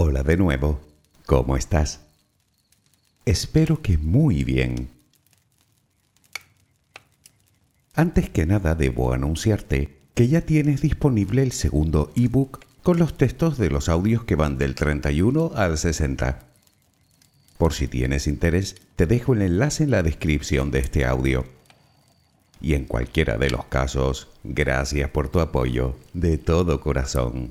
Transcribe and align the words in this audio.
Hola 0.00 0.22
de 0.22 0.36
nuevo, 0.36 0.78
¿cómo 1.26 1.56
estás? 1.56 2.02
Espero 3.24 3.82
que 3.82 3.98
muy 3.98 4.44
bien. 4.44 4.90
Antes 7.94 8.30
que 8.30 8.46
nada 8.46 8.76
debo 8.76 9.12
anunciarte 9.12 9.98
que 10.14 10.28
ya 10.28 10.42
tienes 10.42 10.82
disponible 10.82 11.42
el 11.42 11.50
segundo 11.50 12.12
ebook 12.14 12.60
con 12.84 13.00
los 13.00 13.16
textos 13.16 13.58
de 13.58 13.70
los 13.70 13.88
audios 13.88 14.22
que 14.22 14.36
van 14.36 14.56
del 14.56 14.76
31 14.76 15.50
al 15.56 15.76
60. 15.76 16.46
Por 17.56 17.72
si 17.72 17.88
tienes 17.88 18.28
interés, 18.28 18.76
te 18.94 19.06
dejo 19.06 19.34
el 19.34 19.42
enlace 19.42 19.82
en 19.82 19.90
la 19.90 20.04
descripción 20.04 20.70
de 20.70 20.78
este 20.78 21.06
audio. 21.06 21.44
Y 22.60 22.74
en 22.74 22.84
cualquiera 22.84 23.36
de 23.36 23.50
los 23.50 23.64
casos, 23.64 24.28
gracias 24.44 25.10
por 25.10 25.28
tu 25.28 25.40
apoyo 25.40 25.96
de 26.12 26.38
todo 26.38 26.80
corazón. 26.80 27.50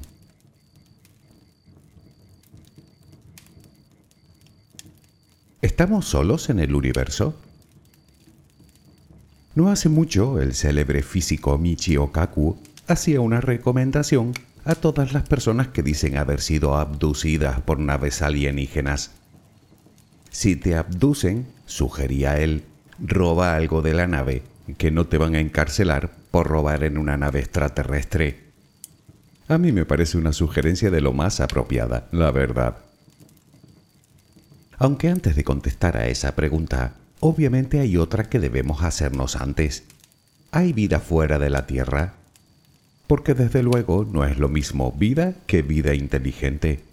¿Estamos 5.63 6.05
solos 6.05 6.51
en 6.51 6.59
el 6.59 6.75
universo? 6.75 7.35
No 9.55 9.69
hace 9.69 9.89
mucho, 9.89 10.39
el 10.39 10.53
célebre 10.53 11.01
físico 11.01 11.57
Michio 11.57 12.11
Kaku 12.11 12.59
hacía 12.87 13.21
una 13.21 13.41
recomendación 13.41 14.33
a 14.65 14.75
todas 14.75 15.13
las 15.13 15.23
personas 15.23 15.69
que 15.69 15.81
dicen 15.81 16.15
haber 16.15 16.41
sido 16.41 16.75
abducidas 16.75 17.59
por 17.61 17.79
naves 17.79 18.21
alienígenas. 18.21 19.11
Si 20.29 20.55
te 20.55 20.75
abducen, 20.75 21.47
sugería 21.65 22.37
él, 22.39 22.63
roba 22.99 23.55
algo 23.55 23.81
de 23.81 23.95
la 23.95 24.05
nave, 24.05 24.43
que 24.77 24.91
no 24.91 25.07
te 25.07 25.17
van 25.17 25.33
a 25.33 25.39
encarcelar 25.39 26.11
por 26.29 26.45
robar 26.45 26.83
en 26.83 26.99
una 26.99 27.17
nave 27.17 27.39
extraterrestre. 27.39 28.43
A 29.47 29.57
mí 29.57 29.71
me 29.71 29.85
parece 29.85 30.19
una 30.19 30.33
sugerencia 30.33 30.91
de 30.91 31.01
lo 31.01 31.13
más 31.13 31.39
apropiada, 31.39 32.09
la 32.11 32.29
verdad. 32.29 32.77
Aunque 34.79 35.09
antes 35.09 35.35
de 35.35 35.43
contestar 35.43 35.97
a 35.97 36.07
esa 36.07 36.35
pregunta, 36.35 36.93
obviamente 37.19 37.79
hay 37.79 37.97
otra 37.97 38.29
que 38.29 38.39
debemos 38.39 38.83
hacernos 38.83 39.35
antes. 39.35 39.83
¿Hay 40.51 40.71
vida 40.71 40.99
fuera 40.99 41.39
de 41.39 41.49
la 41.49 41.65
Tierra? 41.65 42.13
Porque 43.07 43.33
desde 43.33 43.63
luego 43.63 44.05
no 44.05 44.23
es 44.23 44.37
lo 44.37 44.49
mismo 44.49 44.91
vida 44.91 45.33
que 45.47 45.63
vida 45.63 45.95
inteligente. 45.95 46.83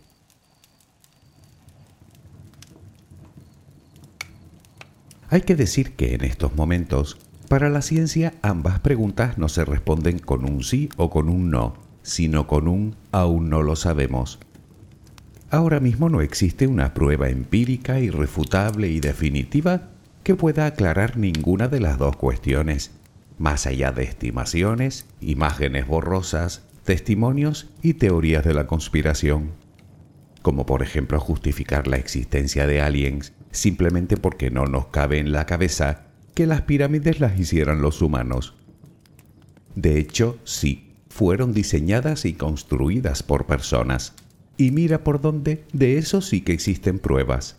Hay 5.28 5.42
que 5.42 5.56
decir 5.56 5.94
que 5.94 6.14
en 6.14 6.24
estos 6.24 6.54
momentos, 6.54 7.18
para 7.48 7.68
la 7.68 7.82
ciencia 7.82 8.34
ambas 8.40 8.80
preguntas 8.80 9.36
no 9.36 9.48
se 9.48 9.64
responden 9.64 10.18
con 10.18 10.44
un 10.44 10.62
sí 10.62 10.88
o 10.96 11.10
con 11.10 11.28
un 11.28 11.50
no, 11.50 11.74
sino 12.02 12.46
con 12.46 12.66
un 12.66 12.96
aún 13.12 13.50
no 13.50 13.62
lo 13.62 13.76
sabemos. 13.76 14.38
Ahora 15.54 15.78
mismo 15.78 16.08
no 16.08 16.20
existe 16.20 16.66
una 16.66 16.94
prueba 16.94 17.28
empírica, 17.28 18.00
irrefutable 18.00 18.88
y 18.88 18.98
definitiva 18.98 19.90
que 20.24 20.34
pueda 20.34 20.66
aclarar 20.66 21.16
ninguna 21.16 21.68
de 21.68 21.78
las 21.78 21.96
dos 21.96 22.16
cuestiones, 22.16 22.90
más 23.38 23.64
allá 23.68 23.92
de 23.92 24.02
estimaciones, 24.02 25.06
imágenes 25.20 25.86
borrosas, 25.86 26.64
testimonios 26.82 27.70
y 27.82 27.94
teorías 27.94 28.44
de 28.44 28.52
la 28.52 28.66
conspiración, 28.66 29.52
como 30.42 30.66
por 30.66 30.82
ejemplo 30.82 31.20
justificar 31.20 31.86
la 31.86 31.98
existencia 31.98 32.66
de 32.66 32.80
aliens 32.80 33.32
simplemente 33.52 34.16
porque 34.16 34.50
no 34.50 34.64
nos 34.64 34.86
cabe 34.86 35.20
en 35.20 35.30
la 35.30 35.46
cabeza 35.46 36.06
que 36.34 36.48
las 36.48 36.62
pirámides 36.62 37.20
las 37.20 37.38
hicieran 37.38 37.80
los 37.80 38.02
humanos. 38.02 38.54
De 39.76 40.00
hecho, 40.00 40.36
sí, 40.42 40.96
fueron 41.10 41.52
diseñadas 41.52 42.24
y 42.24 42.32
construidas 42.32 43.22
por 43.22 43.46
personas. 43.46 44.14
Y 44.56 44.70
mira 44.70 45.02
por 45.02 45.20
dónde, 45.20 45.64
de 45.72 45.98
eso 45.98 46.20
sí 46.20 46.40
que 46.40 46.52
existen 46.52 46.98
pruebas. 46.98 47.56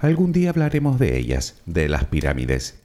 Algún 0.00 0.32
día 0.32 0.50
hablaremos 0.50 0.98
de 0.98 1.18
ellas, 1.18 1.56
de 1.66 1.88
las 1.88 2.06
pirámides. 2.06 2.76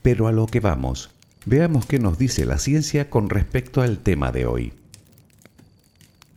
Pero 0.00 0.26
a 0.26 0.32
lo 0.32 0.46
que 0.46 0.60
vamos, 0.60 1.10
veamos 1.44 1.86
qué 1.86 1.98
nos 1.98 2.18
dice 2.18 2.46
la 2.46 2.58
ciencia 2.58 3.10
con 3.10 3.28
respecto 3.28 3.82
al 3.82 3.98
tema 3.98 4.32
de 4.32 4.46
hoy. 4.46 4.72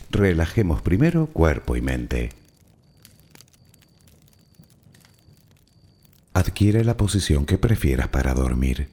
Relajemos 0.10 0.82
primero 0.82 1.28
cuerpo 1.28 1.76
y 1.76 1.82
mente. 1.82 2.30
Adquiere 6.34 6.84
la 6.84 6.98
posición 6.98 7.46
que 7.46 7.58
prefieras 7.58 8.10
para 8.10 8.34
dormir. 8.34 8.90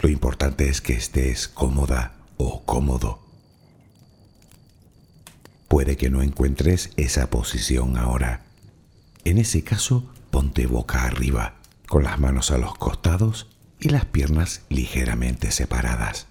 Lo 0.00 0.08
importante 0.08 0.68
es 0.68 0.80
que 0.80 0.94
estés 0.94 1.48
cómoda 1.48 2.14
o 2.36 2.62
cómodo. 2.64 3.23
Puede 5.68 5.96
que 5.96 6.10
no 6.10 6.22
encuentres 6.22 6.90
esa 6.96 7.30
posición 7.30 7.96
ahora. 7.96 8.42
En 9.24 9.38
ese 9.38 9.62
caso, 9.64 10.12
ponte 10.30 10.66
boca 10.66 11.04
arriba, 11.04 11.56
con 11.88 12.04
las 12.04 12.18
manos 12.18 12.50
a 12.50 12.58
los 12.58 12.76
costados 12.76 13.48
y 13.80 13.88
las 13.88 14.04
piernas 14.04 14.62
ligeramente 14.68 15.50
separadas. 15.50 16.26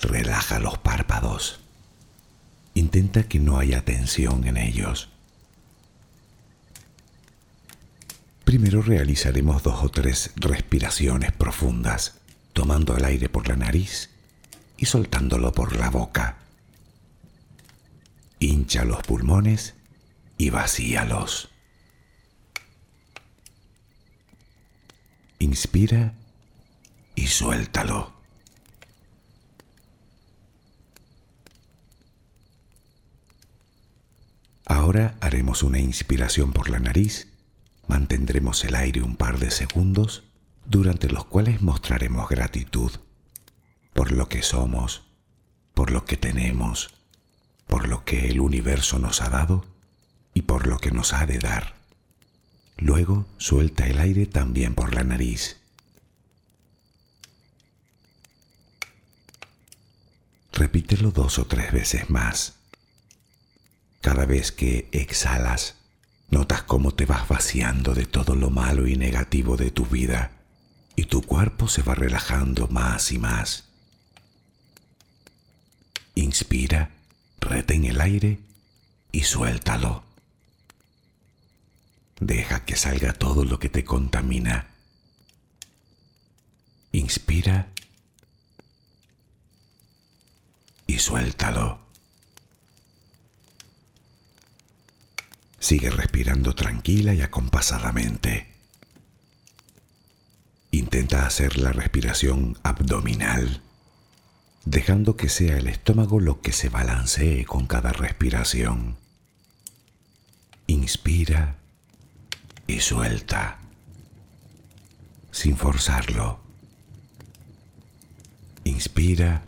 Relaja 0.00 0.60
los 0.60 0.78
párpados. 0.78 1.60
Intenta 2.74 3.24
que 3.24 3.40
no 3.40 3.58
haya 3.58 3.84
tensión 3.84 4.46
en 4.46 4.56
ellos. 4.56 5.08
Primero 8.44 8.80
realizaremos 8.80 9.62
dos 9.62 9.82
o 9.82 9.88
tres 9.88 10.30
respiraciones 10.36 11.32
profundas, 11.32 12.14
tomando 12.52 12.96
el 12.96 13.04
aire 13.04 13.28
por 13.28 13.48
la 13.48 13.56
nariz 13.56 14.10
y 14.78 14.86
soltándolo 14.86 15.52
por 15.52 15.76
la 15.76 15.90
boca. 15.90 16.38
Hincha 18.38 18.84
los 18.84 19.02
pulmones 19.02 19.74
y 20.38 20.50
vacíalos. 20.50 21.50
Inspira 25.40 26.14
y 27.16 27.26
suéltalo. 27.26 28.16
Ahora 34.64 35.16
haremos 35.20 35.62
una 35.62 35.80
inspiración 35.80 36.52
por 36.52 36.70
la 36.70 36.78
nariz, 36.78 37.28
mantendremos 37.88 38.64
el 38.64 38.74
aire 38.74 39.02
un 39.02 39.16
par 39.16 39.38
de 39.38 39.50
segundos, 39.50 40.24
durante 40.66 41.08
los 41.08 41.24
cuales 41.24 41.62
mostraremos 41.62 42.28
gratitud 42.28 42.92
por 43.98 44.12
lo 44.12 44.28
que 44.28 44.44
somos, 44.44 45.02
por 45.74 45.90
lo 45.90 46.04
que 46.04 46.16
tenemos, 46.16 46.90
por 47.66 47.88
lo 47.88 48.04
que 48.04 48.28
el 48.28 48.38
universo 48.38 49.00
nos 49.00 49.20
ha 49.20 49.28
dado 49.28 49.64
y 50.34 50.42
por 50.42 50.68
lo 50.68 50.78
que 50.78 50.92
nos 50.92 51.12
ha 51.12 51.26
de 51.26 51.40
dar. 51.40 51.74
Luego 52.76 53.26
suelta 53.38 53.88
el 53.88 53.98
aire 53.98 54.26
también 54.26 54.76
por 54.76 54.94
la 54.94 55.02
nariz. 55.02 55.56
Repítelo 60.52 61.10
dos 61.10 61.40
o 61.40 61.46
tres 61.46 61.72
veces 61.72 62.08
más. 62.08 62.54
Cada 64.00 64.26
vez 64.26 64.52
que 64.52 64.88
exhalas, 64.92 65.74
notas 66.30 66.62
cómo 66.62 66.94
te 66.94 67.04
vas 67.04 67.26
vaciando 67.26 67.94
de 67.94 68.06
todo 68.06 68.36
lo 68.36 68.50
malo 68.50 68.86
y 68.86 68.94
negativo 68.94 69.56
de 69.56 69.72
tu 69.72 69.86
vida 69.86 70.30
y 70.94 71.06
tu 71.06 71.22
cuerpo 71.22 71.66
se 71.66 71.82
va 71.82 71.96
relajando 71.96 72.68
más 72.68 73.10
y 73.10 73.18
más. 73.18 73.67
Inspira, 76.18 76.90
retén 77.38 77.84
el 77.84 78.00
aire 78.00 78.40
y 79.12 79.22
suéltalo. 79.22 80.02
Deja 82.18 82.64
que 82.64 82.74
salga 82.74 83.12
todo 83.12 83.44
lo 83.44 83.60
que 83.60 83.68
te 83.68 83.84
contamina. 83.84 84.66
Inspira 86.90 87.68
y 90.88 90.98
suéltalo. 90.98 91.78
Sigue 95.60 95.90
respirando 95.90 96.52
tranquila 96.56 97.14
y 97.14 97.22
acompasadamente. 97.22 98.48
Intenta 100.72 101.26
hacer 101.26 101.58
la 101.58 101.70
respiración 101.70 102.58
abdominal 102.64 103.62
dejando 104.70 105.16
que 105.16 105.30
sea 105.30 105.56
el 105.56 105.66
estómago 105.66 106.20
lo 106.20 106.42
que 106.42 106.52
se 106.52 106.68
balancee 106.68 107.46
con 107.46 107.66
cada 107.66 107.90
respiración. 107.90 108.98
Inspira 110.66 111.56
y 112.66 112.80
suelta, 112.80 113.60
sin 115.30 115.56
forzarlo. 115.56 116.40
Inspira 118.64 119.42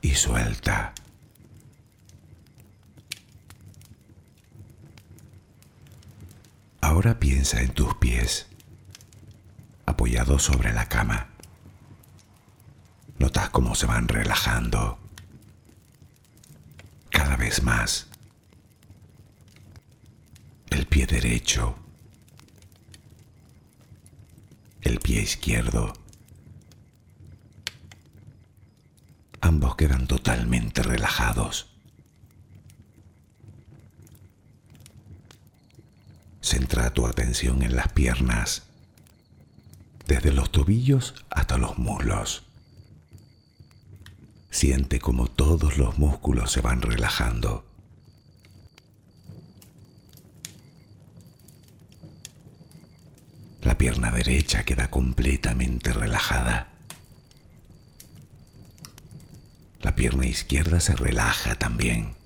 y 0.00 0.14
suelta. 0.14 0.94
Ahora 6.80 7.20
piensa 7.20 7.60
en 7.60 7.74
tus 7.74 7.94
pies, 7.96 8.46
apoyados 9.84 10.42
sobre 10.42 10.72
la 10.72 10.88
cama 10.88 11.27
Notas 13.18 13.50
cómo 13.50 13.74
se 13.74 13.86
van 13.86 14.08
relajando 14.08 14.98
cada 17.10 17.36
vez 17.36 17.62
más. 17.62 18.06
El 20.70 20.86
pie 20.86 21.06
derecho, 21.06 21.76
el 24.82 25.00
pie 25.00 25.22
izquierdo. 25.22 25.92
Ambos 29.40 29.76
quedan 29.76 30.06
totalmente 30.06 30.82
relajados. 30.82 31.70
Centra 36.40 36.90
tu 36.94 37.06
atención 37.06 37.62
en 37.62 37.76
las 37.76 37.88
piernas, 37.92 38.62
desde 40.06 40.32
los 40.32 40.50
tobillos 40.50 41.14
hasta 41.30 41.58
los 41.58 41.78
muslos. 41.78 42.47
Siente 44.58 44.98
como 44.98 45.28
todos 45.28 45.78
los 45.78 45.98
músculos 45.98 46.50
se 46.50 46.60
van 46.60 46.82
relajando. 46.82 47.64
La 53.62 53.78
pierna 53.78 54.10
derecha 54.10 54.64
queda 54.64 54.90
completamente 54.90 55.92
relajada. 55.92 56.72
La 59.80 59.94
pierna 59.94 60.26
izquierda 60.26 60.80
se 60.80 60.96
relaja 60.96 61.54
también. 61.54 62.16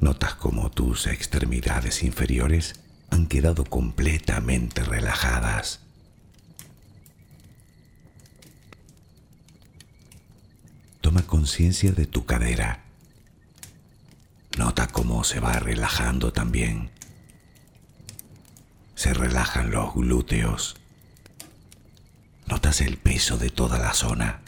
Notas 0.00 0.34
como 0.34 0.70
tus 0.70 1.08
extremidades 1.08 2.02
inferiores 2.02 2.80
han 3.10 3.26
quedado 3.26 3.64
completamente 3.64 4.82
relajadas. 4.82 5.85
Conciencia 11.26 11.92
de 11.92 12.06
tu 12.06 12.24
cadera. 12.24 12.84
Nota 14.56 14.86
cómo 14.86 15.22
se 15.24 15.40
va 15.40 15.52
relajando 15.58 16.32
también. 16.32 16.90
Se 18.94 19.12
relajan 19.12 19.70
los 19.70 19.94
glúteos. 19.94 20.76
Notas 22.46 22.80
el 22.80 22.96
peso 22.96 23.36
de 23.36 23.50
toda 23.50 23.78
la 23.78 23.92
zona. 23.92 24.40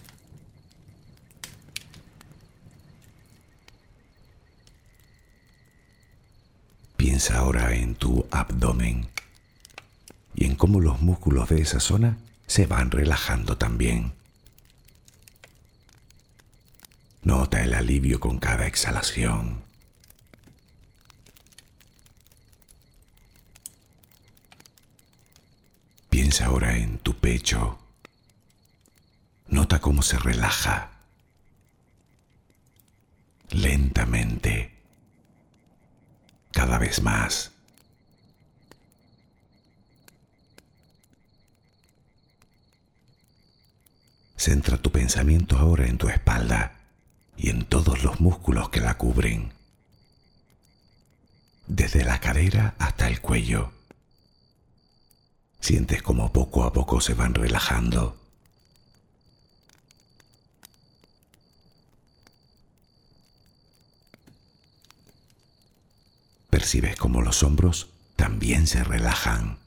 Piensa 6.96 7.38
ahora 7.38 7.74
en 7.74 7.94
tu 7.94 8.26
abdomen 8.30 9.08
y 10.34 10.46
en 10.46 10.56
cómo 10.56 10.80
los 10.80 11.00
músculos 11.00 11.48
de 11.48 11.60
esa 11.60 11.80
zona 11.80 12.18
se 12.46 12.66
van 12.66 12.90
relajando 12.90 13.58
también. 13.58 14.17
Nota 17.28 17.62
el 17.62 17.74
alivio 17.74 18.20
con 18.20 18.38
cada 18.38 18.66
exhalación. 18.66 19.62
Piensa 26.08 26.46
ahora 26.46 26.78
en 26.78 26.96
tu 27.00 27.12
pecho. 27.12 27.78
Nota 29.46 29.78
cómo 29.78 30.00
se 30.00 30.18
relaja 30.18 30.90
lentamente 33.50 34.72
cada 36.50 36.78
vez 36.78 37.02
más. 37.02 37.52
Centra 44.38 44.78
tu 44.78 44.90
pensamiento 44.90 45.58
ahora 45.58 45.86
en 45.86 45.98
tu 45.98 46.08
espalda 46.08 46.77
y 47.38 47.48
en 47.48 47.64
todos 47.64 48.02
los 48.02 48.20
músculos 48.20 48.68
que 48.68 48.80
la 48.80 48.98
cubren, 48.98 49.54
desde 51.66 52.04
la 52.04 52.20
cadera 52.20 52.74
hasta 52.78 53.08
el 53.08 53.22
cuello. 53.22 53.72
Sientes 55.60 56.02
como 56.02 56.32
poco 56.32 56.64
a 56.64 56.72
poco 56.74 57.00
se 57.00 57.14
van 57.14 57.34
relajando. 57.34 58.18
percibes 66.58 66.96
como 66.96 67.22
los 67.22 67.44
hombros 67.44 67.88
también 68.16 68.66
se 68.66 68.82
relajan. 68.82 69.58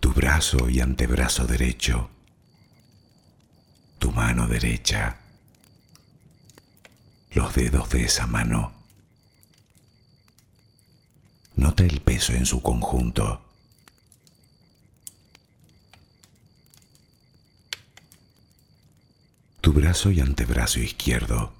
Tu 0.00 0.12
brazo 0.34 0.68
y 0.68 0.80
antebrazo 0.80 1.46
derecho, 1.46 2.10
tu 4.00 4.10
mano 4.10 4.48
derecha, 4.48 5.20
los 7.34 7.54
dedos 7.54 7.88
de 7.90 8.02
esa 8.02 8.26
mano. 8.26 8.72
Nota 11.54 11.84
el 11.84 12.00
peso 12.00 12.32
en 12.32 12.46
su 12.46 12.60
conjunto. 12.62 13.42
tu 19.60 19.72
brazo 19.72 20.10
y 20.10 20.20
antebrazo 20.20 20.80
izquierdo, 20.80 21.52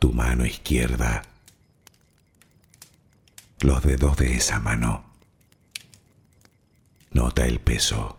tu 0.00 0.12
mano 0.12 0.44
izquierda, 0.44 1.22
los 3.60 3.84
dedos 3.84 4.16
de 4.16 4.34
esa 4.34 4.58
mano. 4.58 5.05
Nota 7.16 7.46
el 7.46 7.60
peso. 7.60 8.18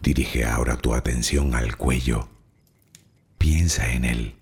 Dirige 0.00 0.46
ahora 0.46 0.78
tu 0.78 0.94
atención 0.94 1.54
al 1.54 1.76
cuello. 1.76 2.30
Piensa 3.36 3.92
en 3.92 4.06
él. 4.06 4.34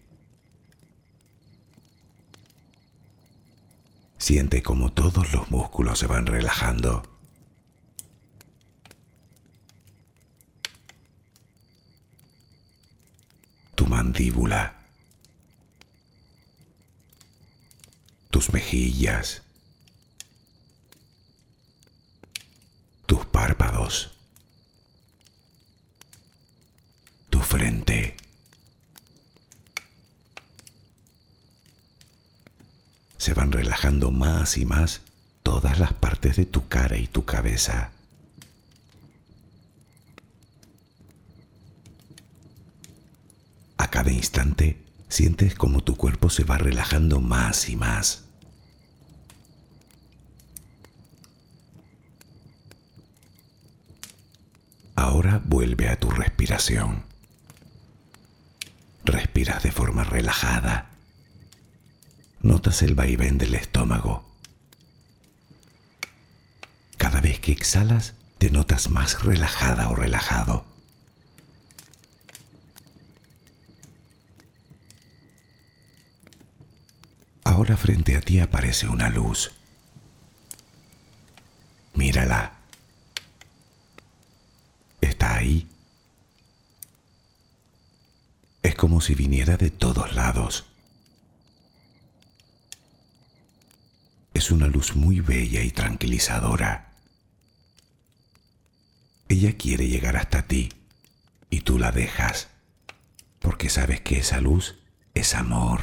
Siente 4.17 4.63
como 4.63 4.93
todos 4.93 5.33
los 5.33 5.51
músculos 5.51 5.99
se 5.99 6.07
van 6.07 6.27
relajando. 6.27 7.03
Tu 13.75 13.89
mandíbula. 13.89 14.80
Tus 18.41 18.55
mejillas. 18.55 19.43
Tus 23.05 23.27
párpados. 23.27 24.13
Tu 27.29 27.39
frente. 27.41 28.17
se 33.19 33.35
van 33.35 33.53
relajando 33.53 34.11
más 34.11 34.57
y 34.57 34.65
más 34.65 35.03
todas 35.43 35.79
las 35.79 35.93
partes 35.93 36.37
de 36.37 36.47
tu 36.47 36.67
cara 36.67 36.97
y 36.97 37.09
tu 37.09 37.27
cabeza. 37.27 37.93
A 43.77 43.91
cada 43.91 44.11
instante 44.11 44.83
sientes 45.11 45.55
como 45.55 45.85
tu 45.85 45.95
cuerpo 45.95 46.31
se 46.31 46.45
va 46.45 46.57
relajando 46.57 47.21
más 47.21 47.69
y 47.69 47.77
más. 47.77 48.30
Ahora 55.01 55.41
vuelve 55.43 55.89
a 55.89 55.99
tu 55.99 56.11
respiración. 56.11 57.07
Respiras 59.03 59.63
de 59.63 59.73
forma 59.73 60.05
relajada 60.05 60.91
notas 62.43 62.83
el 62.83 62.95
vaivén 62.95 63.39
del 63.39 63.55
estómago. 63.55 64.29
Cada 66.99 67.23
vez 67.23 67.41
que 67.41 67.51
exhalas, 67.51 68.13
te 68.37 68.51
notas 68.51 68.91
más 68.91 69.25
relajada 69.25 69.89
o 69.89 69.95
relajado. 69.95 70.67
Ahora 77.43 77.79
frente 77.79 78.19
a 78.19 78.21
ti 78.21 78.39
aparece 78.39 78.87
una 78.87 79.09
luz. 79.09 79.53
Mírala. 81.95 82.60
Está 85.21 85.37
ahí. 85.37 85.69
Es 88.63 88.75
como 88.75 89.03
si 89.03 89.15
viniera 89.15 89.59
de 89.59 89.71
todos 89.71 90.15
lados. 90.15 90.65
es 94.33 94.51
una 94.51 94.69
luz 94.69 94.97
muy 94.97 95.21
bella 95.21 95.63
y 95.63 95.71
tranquilizadora. 95.71 96.95
Ella 99.29 99.59
quiere 99.59 99.87
llegar 99.87 100.17
hasta 100.17 100.47
ti 100.47 100.71
y 101.51 101.61
tú 101.61 101.79
la 101.79 101.93
dejas 101.93 102.49
porque 103.41 103.69
sabes 103.69 104.01
que 104.01 104.21
esa 104.21 104.41
luz 104.41 104.79
es 105.13 105.35
amor. 105.35 105.81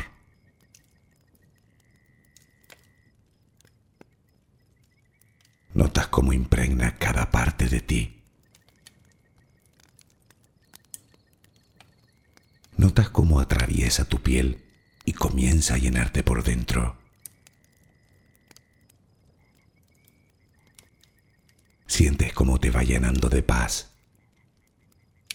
Notas 5.76 6.08
cómo 6.08 6.34
impregna 6.34 6.98
cada 6.98 7.30
parte 7.30 7.70
de 7.70 7.82
ti. 7.82 8.17
Notas 12.78 13.10
cómo 13.10 13.40
atraviesa 13.40 14.06
tu 14.06 14.22
piel 14.22 14.64
y 15.04 15.14
comienza 15.14 15.74
a 15.74 15.78
llenarte 15.80 16.22
por 16.22 16.44
dentro. 16.44 16.96
Sientes 21.88 22.34
cómo 22.34 22.60
te 22.60 22.70
va 22.70 22.84
llenando 22.84 23.30
de 23.30 23.42
paz, 23.42 23.90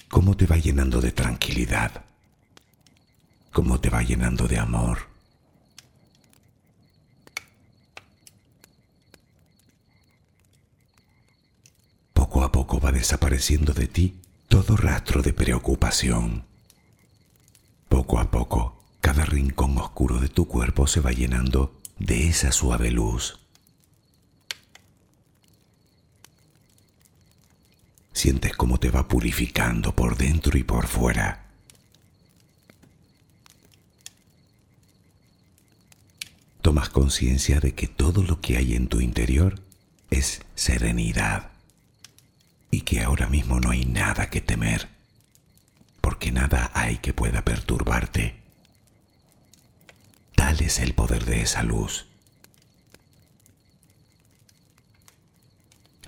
cómo 0.09 0.37
te 0.37 0.47
va 0.47 0.57
llenando 0.57 1.01
de 1.01 1.11
tranquilidad, 1.11 2.05
cómo 3.51 3.81
te 3.81 3.91
va 3.91 4.03
llenando 4.03 4.47
de 4.47 4.59
amor. 4.59 5.09
Poco 12.13 12.45
a 12.45 12.53
poco 12.53 12.79
va 12.79 12.93
desapareciendo 12.93 13.73
de 13.73 13.89
ti 13.89 14.21
todo 14.47 14.77
rastro 14.77 15.23
de 15.23 15.33
preocupación. 15.33 16.52
Poco 17.93 18.19
a 18.19 18.31
poco, 18.31 18.83
cada 19.03 19.27
rincón 19.27 19.77
oscuro 19.77 20.19
de 20.19 20.31
tu 20.31 20.49
cuerpo 20.49 20.87
se 20.87 21.01
va 21.01 21.13
llenando 21.13 21.79
de 21.99 22.27
esa 22.27 22.51
suave 22.51 22.91
luz. 22.91 23.39
Sientes 28.15 28.57
cómo 28.57 28.81
te 28.81 28.91
va 28.91 29.09
purificando 29.09 29.95
por 29.95 30.17
dentro 30.17 30.57
y 30.57 30.65
por 30.65 30.87
fuera. 30.87 31.51
Tomas 36.63 36.89
conciencia 36.89 37.61
de 37.61 37.75
que 37.75 37.89
todo 37.89 38.23
lo 38.23 38.41
que 38.41 38.57
hay 38.57 38.75
en 38.75 38.89
tu 38.89 39.03
interior 39.03 39.61
es 40.09 40.41
serenidad 40.55 41.51
y 42.71 42.81
que 42.81 43.03
ahora 43.03 43.29
mismo 43.29 43.61
no 43.61 43.69
hay 43.69 43.85
nada 43.85 44.31
que 44.31 44.41
temer, 44.41 44.89
porque 46.03 46.33
nada 46.33 46.71
hay 46.75 46.99
que 46.99 47.15
pueda 47.15 47.43
perturbarte. 47.43 48.43
Tal 50.35 50.61
es 50.61 50.79
el 50.81 50.93
poder 50.93 51.25
de 51.25 51.41
esa 51.41 51.63
luz. 51.63 52.07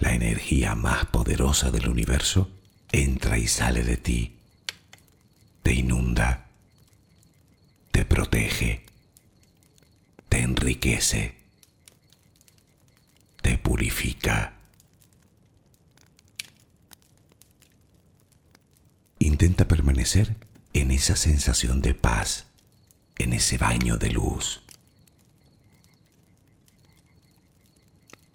la 0.04 0.12
energía 0.12 0.74
más 0.74 1.06
poderosa 1.06 1.70
del 1.70 1.88
universo 1.88 2.50
entra 2.92 3.38
y 3.38 3.48
sale 3.48 3.82
de 3.82 3.96
ti, 3.96 4.36
te 5.62 5.72
inunda, 5.72 6.46
te 7.90 8.04
protege, 8.04 8.84
te 10.28 10.40
enriquece, 10.40 11.36
te 13.40 13.56
purifica. 13.56 14.58
Intenta 19.24 19.66
permanecer 19.66 20.36
en 20.74 20.90
esa 20.90 21.16
sensación 21.16 21.80
de 21.80 21.94
paz, 21.94 22.44
en 23.16 23.32
ese 23.32 23.56
baño 23.56 23.96
de 23.96 24.10
luz. 24.10 24.60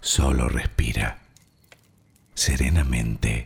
Solo 0.01 0.49
respira 0.49 1.21
serenamente. 2.33 3.45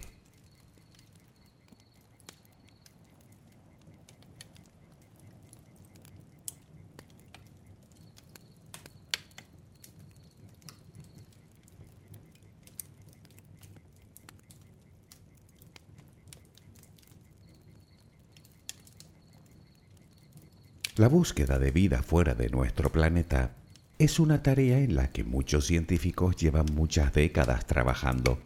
La 20.96 21.08
búsqueda 21.08 21.58
de 21.58 21.72
vida 21.72 22.04
fuera 22.04 22.36
de 22.36 22.50
nuestro 22.50 22.92
planeta 22.92 23.50
es 23.98 24.20
una 24.20 24.44
tarea 24.44 24.78
en 24.78 24.96
la 24.96 25.08
que 25.12 25.24
muchos 25.24 25.66
científicos 25.66 26.36
llevan 26.36 26.68
muchas 26.76 27.12
décadas 27.14 27.66
trabajando. 27.66 28.38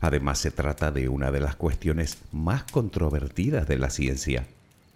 Además, 0.00 0.38
se 0.38 0.52
trata 0.52 0.92
de 0.92 1.08
una 1.08 1.32
de 1.32 1.40
las 1.40 1.56
cuestiones 1.56 2.18
más 2.30 2.62
controvertidas 2.62 3.66
de 3.66 3.78
la 3.78 3.90
ciencia, 3.90 4.46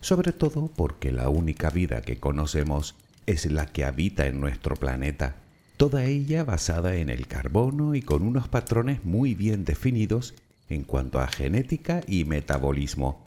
sobre 0.00 0.30
todo 0.30 0.68
porque 0.68 1.10
la 1.10 1.28
única 1.28 1.70
vida 1.70 2.02
que 2.02 2.20
conocemos 2.20 2.94
es 3.26 3.50
la 3.50 3.66
que 3.66 3.84
habita 3.84 4.28
en 4.28 4.40
nuestro 4.40 4.76
planeta, 4.76 5.34
toda 5.76 6.04
ella 6.04 6.44
basada 6.44 6.94
en 6.94 7.10
el 7.10 7.26
carbono 7.26 7.96
y 7.96 8.02
con 8.02 8.22
unos 8.22 8.46
patrones 8.46 9.04
muy 9.04 9.34
bien 9.34 9.64
definidos 9.64 10.34
en 10.68 10.84
cuanto 10.84 11.18
a 11.18 11.26
genética 11.26 12.02
y 12.06 12.24
metabolismo. 12.24 13.20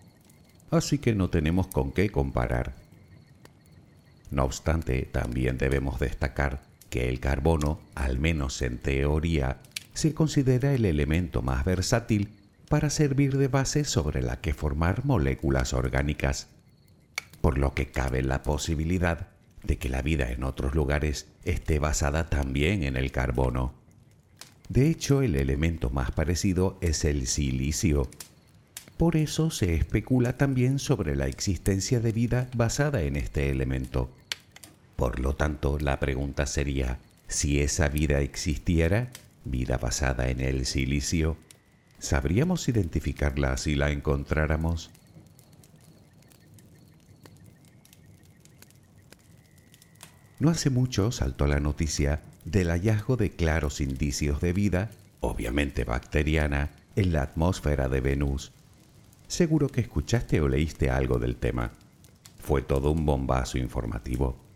Así 0.71 0.97
que 0.97 1.13
no 1.13 1.29
tenemos 1.29 1.67
con 1.67 1.91
qué 1.91 2.09
comparar. 2.09 2.88
No 4.31 4.43
obstante, 4.43 5.09
también 5.11 5.57
debemos 5.57 5.99
destacar 5.99 6.61
que 6.89 7.09
el 7.09 7.19
carbono, 7.19 7.79
al 7.95 8.19
menos 8.19 8.61
en 8.61 8.77
teoría, 8.77 9.57
se 9.93 10.13
considera 10.13 10.73
el 10.73 10.85
elemento 10.85 11.41
más 11.41 11.65
versátil 11.65 12.29
para 12.69 12.89
servir 12.89 13.37
de 13.37 13.47
base 13.47 13.83
sobre 13.83 14.21
la 14.21 14.39
que 14.39 14.53
formar 14.53 15.05
moléculas 15.05 15.73
orgánicas, 15.73 16.47
por 17.41 17.57
lo 17.57 17.73
que 17.73 17.87
cabe 17.87 18.21
la 18.21 18.43
posibilidad 18.43 19.27
de 19.63 19.77
que 19.77 19.89
la 19.89 20.01
vida 20.01 20.31
en 20.31 20.43
otros 20.43 20.75
lugares 20.75 21.27
esté 21.43 21.79
basada 21.79 22.29
también 22.29 22.83
en 22.83 22.95
el 22.95 23.11
carbono. 23.11 23.73
De 24.69 24.87
hecho, 24.87 25.21
el 25.21 25.35
elemento 25.35 25.89
más 25.89 26.11
parecido 26.11 26.77
es 26.81 27.03
el 27.03 27.27
silicio. 27.27 28.09
Por 28.97 29.15
eso 29.15 29.49
se 29.49 29.73
especula 29.73 30.37
también 30.37 30.77
sobre 30.77 31.15
la 31.15 31.27
existencia 31.27 31.99
de 31.99 32.11
vida 32.11 32.47
basada 32.55 33.01
en 33.01 33.15
este 33.15 33.49
elemento. 33.49 34.11
Por 34.99 35.21
lo 35.21 35.33
tanto, 35.33 35.79
la 35.79 35.97
pregunta 35.97 36.45
sería, 36.45 36.99
si 37.29 37.61
esa 37.61 37.87
vida 37.87 38.19
existiera, 38.19 39.07
vida 39.45 39.77
basada 39.77 40.29
en 40.29 40.41
el 40.41 40.65
silicio, 40.65 41.37
¿sabríamos 41.99 42.67
identificarla 42.67 43.55
si 43.55 43.75
la 43.75 43.91
encontráramos? 43.91 44.91
No 50.37 50.49
hace 50.49 50.69
mucho 50.69 51.13
saltó 51.13 51.47
la 51.47 51.61
noticia 51.61 52.19
del 52.43 52.67
hallazgo 52.67 53.15
de 53.15 53.31
claros 53.31 53.79
indicios 53.79 54.41
de 54.41 54.51
vida, 54.51 54.89
obviamente 55.21 55.85
bacteriana, 55.85 56.71
en 56.97 57.13
la 57.13 57.21
atmósfera 57.21 57.87
de 57.87 58.01
Venus. 58.01 58.51
Seguro 59.29 59.69
que 59.69 59.79
escuchaste 59.79 60.41
o 60.41 60.49
leíste 60.49 60.89
algo 60.89 61.19
del 61.19 61.37
tema. 61.37 61.71
Fue 62.43 62.61
todo 62.61 62.91
un 62.91 63.05
bombazo 63.05 63.57
informativo. 63.57 64.48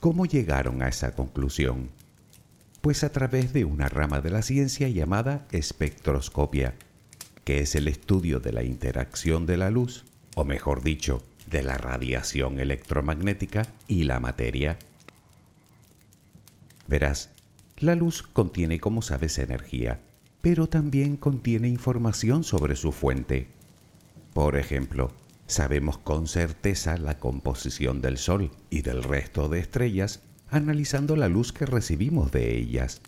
¿Cómo 0.00 0.26
llegaron 0.26 0.80
a 0.82 0.88
esa 0.88 1.16
conclusión? 1.16 1.90
Pues 2.80 3.02
a 3.02 3.10
través 3.10 3.52
de 3.52 3.64
una 3.64 3.88
rama 3.88 4.20
de 4.20 4.30
la 4.30 4.42
ciencia 4.42 4.88
llamada 4.88 5.44
espectroscopia, 5.50 6.74
que 7.44 7.58
es 7.58 7.74
el 7.74 7.88
estudio 7.88 8.38
de 8.38 8.52
la 8.52 8.62
interacción 8.62 9.44
de 9.44 9.56
la 9.56 9.70
luz, 9.70 10.04
o 10.36 10.44
mejor 10.44 10.84
dicho, 10.84 11.24
de 11.50 11.64
la 11.64 11.78
radiación 11.78 12.60
electromagnética 12.60 13.66
y 13.88 14.04
la 14.04 14.20
materia. 14.20 14.78
Verás, 16.86 17.30
la 17.78 17.96
luz 17.96 18.22
contiene, 18.22 18.78
como 18.78 19.02
sabes, 19.02 19.36
energía, 19.38 19.98
pero 20.42 20.68
también 20.68 21.16
contiene 21.16 21.66
información 21.68 22.44
sobre 22.44 22.76
su 22.76 22.92
fuente. 22.92 23.48
Por 24.32 24.56
ejemplo, 24.56 25.10
sabemos 25.48 25.98
con 25.98 26.28
certeza 26.28 26.96
la 26.98 27.18
composición 27.18 28.00
del 28.00 28.18
Sol 28.18 28.52
y 28.70 28.82
del 28.82 29.02
resto 29.02 29.48
de 29.48 29.58
estrellas 29.58 30.20
analizando 30.50 31.16
la 31.16 31.28
luz 31.28 31.52
que 31.52 31.66
recibimos 31.66 32.30
de 32.30 32.56
ellas. 32.56 33.00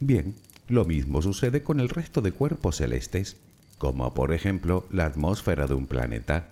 Bien, 0.00 0.34
lo 0.68 0.84
mismo 0.84 1.22
sucede 1.22 1.62
con 1.62 1.78
el 1.78 1.88
resto 1.88 2.20
de 2.20 2.32
cuerpos 2.32 2.76
celestes, 2.76 3.36
como 3.78 4.12
por 4.14 4.32
ejemplo 4.32 4.86
la 4.90 5.06
atmósfera 5.06 5.66
de 5.66 5.74
un 5.74 5.86
planeta. 5.86 6.48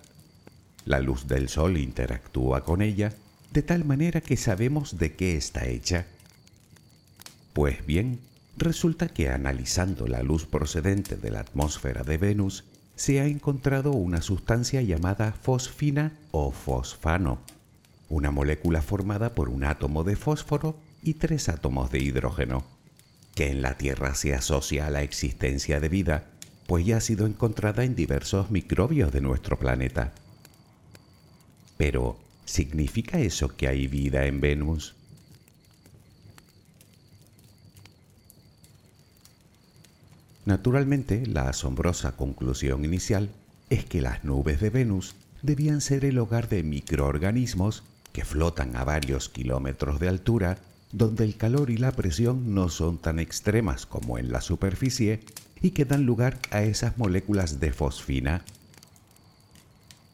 La 0.85 0.99
luz 0.99 1.27
del 1.27 1.49
Sol 1.49 1.77
interactúa 1.77 2.63
con 2.63 2.81
ella 2.81 3.13
de 3.51 3.61
tal 3.63 3.83
manera 3.83 4.21
que 4.21 4.37
sabemos 4.37 4.97
de 4.97 5.15
qué 5.15 5.35
está 5.35 5.67
hecha. 5.67 6.05
Pues 7.53 7.85
bien, 7.85 8.19
resulta 8.57 9.09
que 9.09 9.29
analizando 9.29 10.07
la 10.07 10.23
luz 10.23 10.45
procedente 10.45 11.17
de 11.17 11.31
la 11.31 11.41
atmósfera 11.41 12.03
de 12.03 12.17
Venus, 12.17 12.63
se 13.01 13.19
ha 13.19 13.25
encontrado 13.25 13.93
una 13.93 14.21
sustancia 14.21 14.79
llamada 14.83 15.31
fosfina 15.31 16.11
o 16.29 16.51
fosfano, 16.51 17.39
una 18.09 18.29
molécula 18.29 18.83
formada 18.83 19.33
por 19.33 19.49
un 19.49 19.63
átomo 19.63 20.03
de 20.03 20.15
fósforo 20.15 20.75
y 21.01 21.15
tres 21.15 21.49
átomos 21.49 21.89
de 21.89 21.97
hidrógeno, 21.97 22.63
que 23.33 23.49
en 23.49 23.63
la 23.63 23.75
Tierra 23.75 24.13
se 24.13 24.35
asocia 24.35 24.85
a 24.85 24.91
la 24.91 25.01
existencia 25.01 25.79
de 25.79 25.89
vida, 25.89 26.25
pues 26.67 26.85
ya 26.85 26.97
ha 26.97 27.01
sido 27.01 27.25
encontrada 27.25 27.85
en 27.85 27.95
diversos 27.95 28.51
microbios 28.51 29.11
de 29.11 29.21
nuestro 29.21 29.57
planeta. 29.57 30.11
Pero, 31.77 32.19
¿significa 32.45 33.19
eso 33.19 33.57
que 33.57 33.67
hay 33.67 33.87
vida 33.87 34.27
en 34.27 34.41
Venus? 34.41 34.93
Naturalmente, 40.51 41.25
la 41.27 41.47
asombrosa 41.47 42.17
conclusión 42.17 42.83
inicial 42.83 43.29
es 43.69 43.85
que 43.85 44.01
las 44.01 44.25
nubes 44.25 44.59
de 44.59 44.69
Venus 44.69 45.15
debían 45.41 45.79
ser 45.79 46.03
el 46.03 46.19
hogar 46.19 46.49
de 46.49 46.61
microorganismos 46.61 47.83
que 48.11 48.25
flotan 48.25 48.75
a 48.75 48.83
varios 48.83 49.29
kilómetros 49.29 50.01
de 50.01 50.09
altura, 50.09 50.57
donde 50.91 51.23
el 51.23 51.37
calor 51.37 51.69
y 51.69 51.77
la 51.77 51.93
presión 51.93 52.53
no 52.53 52.67
son 52.67 52.97
tan 52.97 53.19
extremas 53.19 53.85
como 53.85 54.17
en 54.17 54.33
la 54.33 54.41
superficie 54.41 55.21
y 55.61 55.71
que 55.71 55.85
dan 55.85 56.05
lugar 56.05 56.37
a 56.49 56.63
esas 56.63 56.97
moléculas 56.97 57.61
de 57.61 57.71
fosfina. 57.71 58.43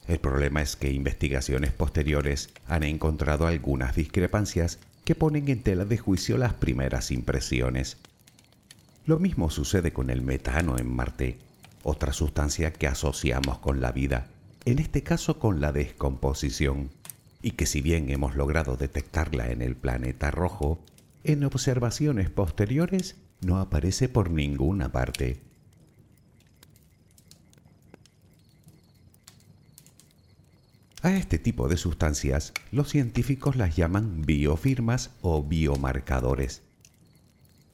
El 0.08 0.20
problema 0.20 0.62
es 0.62 0.76
que 0.76 0.92
investigaciones 0.92 1.72
posteriores 1.72 2.50
han 2.68 2.84
encontrado 2.84 3.48
algunas 3.48 3.96
discrepancias 3.96 4.78
que 5.04 5.16
ponen 5.16 5.48
en 5.48 5.64
tela 5.64 5.86
de 5.86 5.98
juicio 5.98 6.38
las 6.38 6.54
primeras 6.54 7.10
impresiones. 7.10 7.98
Lo 9.08 9.20
mismo 9.20 9.50
sucede 9.50 9.94
con 9.94 10.10
el 10.10 10.22
metano 10.22 10.78
en 10.78 10.94
Marte, 10.94 11.38
otra 11.84 12.12
sustancia 12.12 12.74
que 12.74 12.88
asociamos 12.88 13.58
con 13.60 13.80
la 13.80 13.94
vida, 13.94 14.28
en 14.66 14.80
este 14.80 15.02
caso 15.02 15.40
con 15.40 15.62
la 15.62 15.72
descomposición, 15.72 16.90
y 17.42 17.52
que 17.52 17.66
si 17.66 17.80
bien 17.80 18.10
hemos 18.10 18.36
logrado 18.36 18.76
detectarla 18.76 19.50
en 19.50 19.62
el 19.62 19.78
planeta 19.78 20.30
rojo, 20.30 20.80
en 21.24 21.46
observaciones 21.46 22.30
posteriores 22.30 23.16
no 23.40 23.60
aparece 23.60 24.10
por 24.10 24.30
ninguna 24.30 24.92
parte. 24.92 25.40
A 31.02 31.14
este 31.14 31.40
tipo 31.40 31.70
de 31.70 31.78
sustancias 31.78 32.52
los 32.74 32.90
científicos 32.90 33.56
las 33.56 33.74
llaman 33.78 34.24
biofirmas 34.24 35.12
o 35.22 35.44
biomarcadores. 35.44 36.67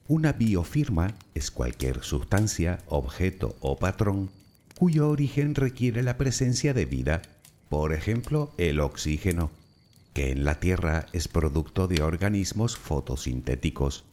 Una 0.06 0.32
biofirma 0.32 1.14
es 1.34 1.50
cualquier 1.50 2.02
sustancia, 2.04 2.80
objeto 2.88 3.56
o 3.60 3.78
patrón 3.78 4.30
cuyo 4.76 5.08
origen 5.08 5.54
requiere 5.54 6.02
la 6.02 6.18
presencia 6.18 6.74
de 6.74 6.84
vida, 6.84 7.22
por 7.70 7.94
ejemplo 7.94 8.52
el 8.58 8.80
oxígeno, 8.80 9.50
que 10.12 10.30
en 10.30 10.44
la 10.44 10.60
Tierra 10.60 11.06
es 11.14 11.26
producto 11.26 11.88
de 11.88 12.02
organismos 12.02 12.76
fotosintéticos, 12.76 14.04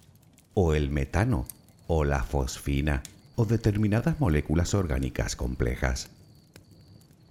o 0.53 0.75
el 0.75 0.89
metano, 0.89 1.45
o 1.87 2.05
la 2.05 2.23
fosfina, 2.23 3.03
o 3.35 3.43
determinadas 3.43 4.17
moléculas 4.17 4.73
orgánicas 4.73 5.35
complejas. 5.35 6.09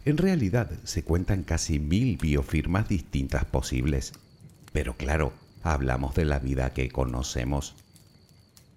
En 0.04 0.18
realidad 0.18 0.70
se 0.84 1.02
cuentan 1.02 1.44
casi 1.44 1.78
mil 1.78 2.18
biofirmas 2.18 2.90
distintas 2.90 3.46
posibles, 3.46 4.12
pero 4.72 4.98
claro, 4.98 5.32
hablamos 5.62 6.14
de 6.14 6.26
la 6.26 6.38
vida 6.38 6.74
que 6.74 6.90
conocemos 6.90 7.74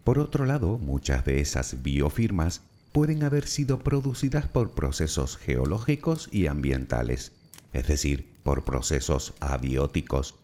por 0.04 0.20
otro 0.20 0.46
lado, 0.46 0.78
muchas 0.78 1.24
de 1.24 1.40
esas 1.40 1.82
biofirmas 1.82 2.62
pueden 2.92 3.24
haber 3.24 3.48
sido 3.48 3.80
producidas 3.80 4.48
por 4.48 4.72
procesos 4.72 5.38
geológicos 5.38 6.28
y 6.32 6.48
ambientales, 6.48 7.32
es 7.72 7.88
decir, 7.88 8.28
por 8.44 8.66
procesos 8.66 9.34
abióticos. 9.40 10.36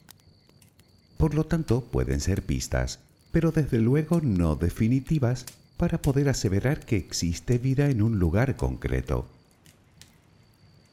Por 1.18 1.36
lo 1.36 1.46
tanto, 1.46 1.82
pueden 1.82 2.22
ser 2.22 2.44
pistas, 2.44 3.00
pero 3.32 3.52
desde 3.52 3.80
luego 3.80 4.22
no 4.22 4.56
definitivas 4.56 5.46
para 5.76 6.02
poder 6.02 6.30
aseverar 6.30 6.86
que 6.86 6.96
existe 6.96 7.58
vida 7.58 7.90
en 7.90 8.02
un 8.02 8.18
lugar 8.18 8.56
concreto. 8.56 9.28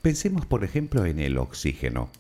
Pensemos 0.03 0.45
por 0.45 0.65
ejemplo 0.65 1.07
en 1.07 1.21
el 1.21 1.39
oxígeno. 1.39 2.11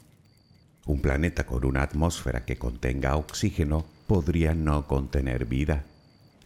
Un 0.87 1.01
planeta 1.01 1.44
con 1.44 1.64
una 1.64 1.83
atmósfera 1.83 2.44
que 2.44 2.57
contenga 2.57 3.16
oxígeno 3.16 3.85
podría 4.07 4.55
no 4.55 4.87
contener 4.87 5.44
vida 5.44 5.85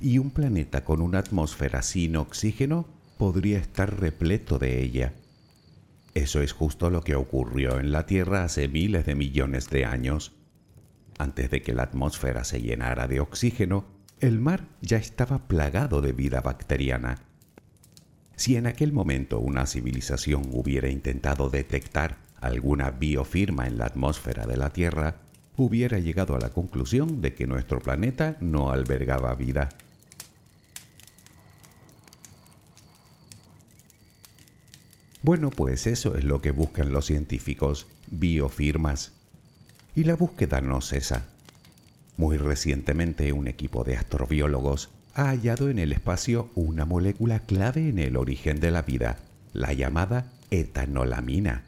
y 0.00 0.18
un 0.18 0.30
planeta 0.30 0.84
con 0.84 1.02
una 1.02 1.18
atmósfera 1.18 1.82
sin 1.82 2.16
oxígeno 2.16 2.86
podría 3.18 3.58
estar 3.58 4.00
repleto 4.00 4.58
de 4.58 4.82
ella. 4.82 5.12
Eso 6.14 6.40
es 6.40 6.52
justo 6.52 6.90
lo 6.90 7.02
que 7.02 7.14
ocurrió 7.14 7.78
en 7.78 7.92
la 7.92 8.06
Tierra 8.06 8.42
hace 8.42 8.66
miles 8.68 9.06
de 9.06 9.14
millones 9.14 9.68
de 9.68 9.84
años. 9.84 10.32
Antes 11.18 11.50
de 11.50 11.62
que 11.62 11.74
la 11.74 11.84
atmósfera 11.84 12.44
se 12.44 12.62
llenara 12.62 13.06
de 13.06 13.20
oxígeno, 13.20 13.84
el 14.20 14.40
mar 14.40 14.66
ya 14.80 14.96
estaba 14.96 15.46
plagado 15.46 16.00
de 16.00 16.12
vida 16.12 16.40
bacteriana. 16.40 17.22
Si 18.36 18.56
en 18.56 18.66
aquel 18.66 18.92
momento 18.92 19.38
una 19.38 19.66
civilización 19.66 20.48
hubiera 20.52 20.88
intentado 20.88 21.50
detectar 21.50 22.18
alguna 22.40 22.90
biofirma 22.90 23.66
en 23.66 23.76
la 23.76 23.84
atmósfera 23.84 24.46
de 24.46 24.56
la 24.56 24.70
Tierra, 24.70 25.16
hubiera 25.56 25.98
llegado 25.98 26.34
a 26.34 26.40
la 26.40 26.48
conclusión 26.48 27.20
de 27.20 27.34
que 27.34 27.46
nuestro 27.46 27.80
planeta 27.80 28.38
no 28.40 28.70
albergaba 28.70 29.34
vida. 29.34 29.68
Bueno, 35.22 35.50
pues 35.50 35.86
eso 35.86 36.16
es 36.16 36.24
lo 36.24 36.40
que 36.40 36.50
buscan 36.50 36.92
los 36.92 37.06
científicos, 37.06 37.86
biofirmas. 38.10 39.12
Y 39.94 40.04
la 40.04 40.16
búsqueda 40.16 40.62
no 40.62 40.80
cesa. 40.80 41.26
Muy 42.16 42.38
recientemente 42.38 43.32
un 43.32 43.46
equipo 43.46 43.84
de 43.84 43.96
astrobiólogos 43.96 44.90
ha 45.14 45.28
hallado 45.28 45.68
en 45.68 45.78
el 45.78 45.92
espacio 45.92 46.48
una 46.54 46.86
molécula 46.86 47.40
clave 47.40 47.88
en 47.88 47.98
el 47.98 48.16
origen 48.16 48.60
de 48.60 48.70
la 48.70 48.82
vida, 48.82 49.18
la 49.52 49.72
llamada 49.72 50.32
etanolamina. 50.50 51.64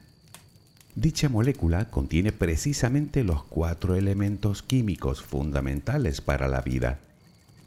Dicha 0.95 1.29
molécula 1.29 1.91
contiene 1.91 2.33
precisamente 2.33 3.25
los 3.25 3.45
cuatro 3.45 3.97
elementos 3.97 4.63
químicos 4.63 5.23
fundamentales 5.23 6.21
para 6.21 6.49
la 6.49 6.61
vida, 6.61 7.01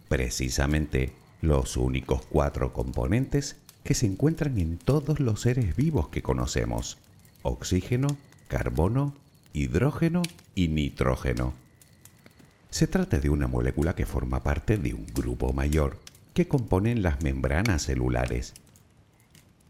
precisamente 0.10 1.14
los 1.42 1.76
únicos 1.78 2.26
cuatro 2.28 2.72
componentes 2.72 3.58
que 3.86 3.94
se 3.94 4.08
encuentran 4.08 4.58
en 4.58 4.78
todos 4.80 5.20
los 5.20 5.42
seres 5.42 5.76
vivos 5.76 6.10
que 6.10 6.24
conocemos. 6.24 6.98
Oxígeno, 7.44 8.18
carbono, 8.48 9.14
hidrógeno 9.54 10.24
y 10.56 10.70
nitrógeno. 10.70 11.54
Se 12.72 12.88
trata 12.88 13.20
de 13.20 13.30
una 13.30 13.48
molécula 13.48 13.96
que 13.96 14.08
forma 14.08 14.42
parte 14.42 14.80
de 14.80 14.96
un 14.96 15.06
grupo 15.14 15.54
mayor 15.54 16.00
que 16.34 16.48
componen 16.48 17.04
las 17.04 17.22
membranas 17.22 17.84
celulares. 17.84 18.56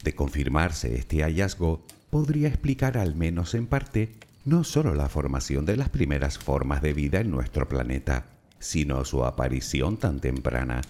De 0.01 0.15
confirmarse 0.15 0.95
este 0.95 1.21
hallazgo, 1.21 1.83
podría 2.09 2.47
explicar 2.47 2.97
al 2.97 3.15
menos 3.15 3.53
en 3.53 3.67
parte 3.67 4.13
no 4.45 4.63
solo 4.63 4.95
la 4.95 5.09
formación 5.09 5.65
de 5.65 5.75
las 5.75 5.89
primeras 5.89 6.37
formas 6.37 6.81
de 6.81 6.93
vida 6.93 7.19
en 7.19 7.31
nuestro 7.31 7.67
planeta, 7.67 8.27
sino 8.59 9.03
su 9.03 9.25
aparición 9.25 9.97
tan 9.97 10.21
temprana. 10.21 10.81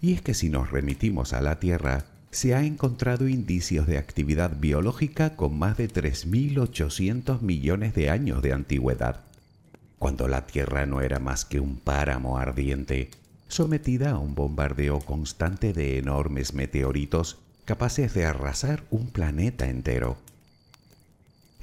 Y 0.00 0.12
es 0.12 0.22
que 0.22 0.34
si 0.34 0.50
nos 0.50 0.70
remitimos 0.70 1.32
a 1.32 1.40
la 1.40 1.58
Tierra, 1.58 2.04
se 2.30 2.54
ha 2.54 2.64
encontrado 2.64 3.28
indicios 3.28 3.86
de 3.86 3.96
actividad 3.96 4.58
biológica 4.58 5.36
con 5.36 5.58
más 5.58 5.76
de 5.78 5.88
3.800 5.88 7.40
millones 7.40 7.94
de 7.94 8.10
años 8.10 8.42
de 8.42 8.52
antigüedad, 8.52 9.20
cuando 9.98 10.28
la 10.28 10.46
Tierra 10.46 10.84
no 10.84 11.00
era 11.00 11.18
más 11.18 11.46
que 11.46 11.60
un 11.60 11.76
páramo 11.76 12.36
ardiente, 12.38 13.10
sometida 13.48 14.10
a 14.10 14.18
un 14.18 14.34
bombardeo 14.34 15.00
constante 15.00 15.72
de 15.72 15.98
enormes 15.98 16.52
meteoritos 16.52 17.38
capaces 17.64 18.12
de 18.12 18.26
arrasar 18.26 18.84
un 18.90 19.06
planeta 19.08 19.68
entero. 19.68 20.18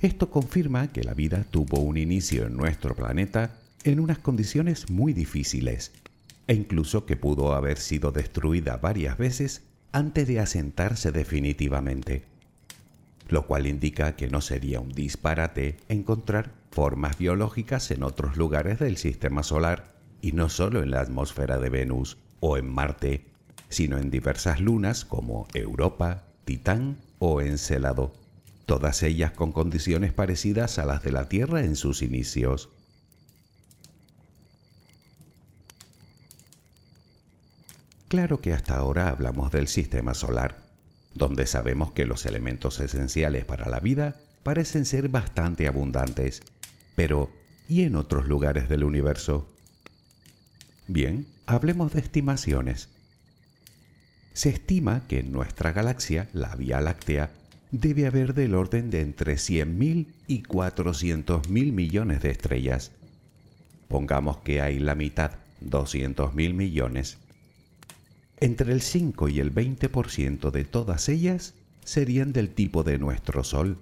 Esto 0.02 0.30
confirma 0.32 0.91
que 0.91 1.04
la 1.04 1.13
vida 1.13 1.46
tuvo 1.50 1.80
un 1.80 1.98
inicio 1.98 2.48
en 2.48 2.58
nuestro 2.58 2.96
planeta 2.96 3.52
en 3.84 4.00
unas 4.00 4.17
condiciones 4.17 4.89
muy 4.89 5.13
difíciles 5.13 5.91
e 6.47 6.53
incluso 6.53 7.06
que 7.06 7.15
pudo 7.15 7.53
haber 7.53 7.77
sido 7.77 8.12
destruida 8.12 8.77
varias 8.77 9.17
veces 9.17 9.63
antes 9.91 10.27
de 10.27 10.39
asentarse 10.39 11.12
definitivamente, 11.12 12.25
lo 13.29 13.45
cual 13.45 13.67
indica 13.67 14.15
que 14.15 14.27
no 14.27 14.41
sería 14.41 14.79
un 14.79 14.91
disparate 14.91 15.77
encontrar 15.88 16.51
formas 16.71 17.17
biológicas 17.17 17.91
en 17.91 18.03
otros 18.03 18.36
lugares 18.36 18.79
del 18.79 18.97
sistema 18.97 19.43
solar 19.43 19.93
y 20.21 20.32
no 20.32 20.49
solo 20.49 20.82
en 20.82 20.91
la 20.91 21.01
atmósfera 21.01 21.60
de 21.60 21.69
Venus 21.69 22.17
o 22.39 22.58
en 22.58 22.67
Marte, 22.67 23.25
sino 23.69 23.97
en 23.97 24.10
diversas 24.10 24.60
lunas 24.60 25.06
como 25.06 25.47
Europa, 25.53 26.23
Titán 26.45 26.97
o 27.19 27.41
Encelado, 27.41 28.13
todas 28.65 29.03
ellas 29.03 29.32
con 29.32 29.51
condiciones 29.51 30.13
parecidas 30.13 30.79
a 30.79 30.86
las 30.86 31.03
de 31.03 31.12
la 31.12 31.29
Tierra 31.29 31.63
en 31.63 31.75
sus 31.75 32.01
inicios. 32.01 32.69
Claro 38.13 38.41
que 38.41 38.54
hasta 38.54 38.76
ahora 38.76 39.10
hablamos 39.10 39.52
del 39.52 39.67
sistema 39.67 40.13
solar, 40.13 40.60
donde 41.15 41.47
sabemos 41.47 41.93
que 41.93 42.06
los 42.06 42.28
elementos 42.28 42.80
esenciales 42.80 43.43
para 43.43 43.67
la 43.67 43.80
vida 43.80 44.17
parecen 44.43 44.86
ser 44.86 45.10
bastante 45.10 45.65
abundantes. 45.65 46.43
Pero, 46.95 47.32
¿y 47.67 47.82
en 47.82 47.95
otros 47.95 48.28
lugares 48.28 48.69
del 48.69 48.84
universo? 48.84 49.52
Bien, 50.88 51.26
hablemos 51.47 51.93
de 51.93 52.02
estimaciones. 52.02 52.89
Se 54.34 54.49
estima 54.49 55.08
que 55.08 55.21
en 55.21 55.32
nuestra 55.32 55.71
galaxia, 55.71 56.30
la 56.34 56.56
Vía 56.56 56.82
Láctea, 56.82 57.32
debe 57.71 58.06
haber 58.06 58.36
del 58.36 58.54
orden 58.54 58.91
de 58.91 59.02
entre 59.02 59.38
100.000 59.38 60.06
y 60.28 60.43
400.000 60.43 61.47
millones 61.71 62.21
de 62.21 62.30
estrellas. 62.30 62.91
Pongamos 63.88 64.38
que 64.38 64.62
hay 64.62 64.78
la 64.78 64.93
mitad, 64.93 65.32
200.000 65.65 66.54
millones. 66.54 67.17
Entre 68.43 68.73
el 68.73 68.82
5 68.82 69.29
y 69.29 69.39
el 69.39 69.56
20% 69.56 70.51
de 70.51 70.65
todas 70.65 71.08
ellas 71.08 71.53
serían 71.86 72.34
del 72.34 72.49
tipo 72.49 72.84
de 72.84 72.97
nuestro 72.97 73.41
Sol. 73.45 73.77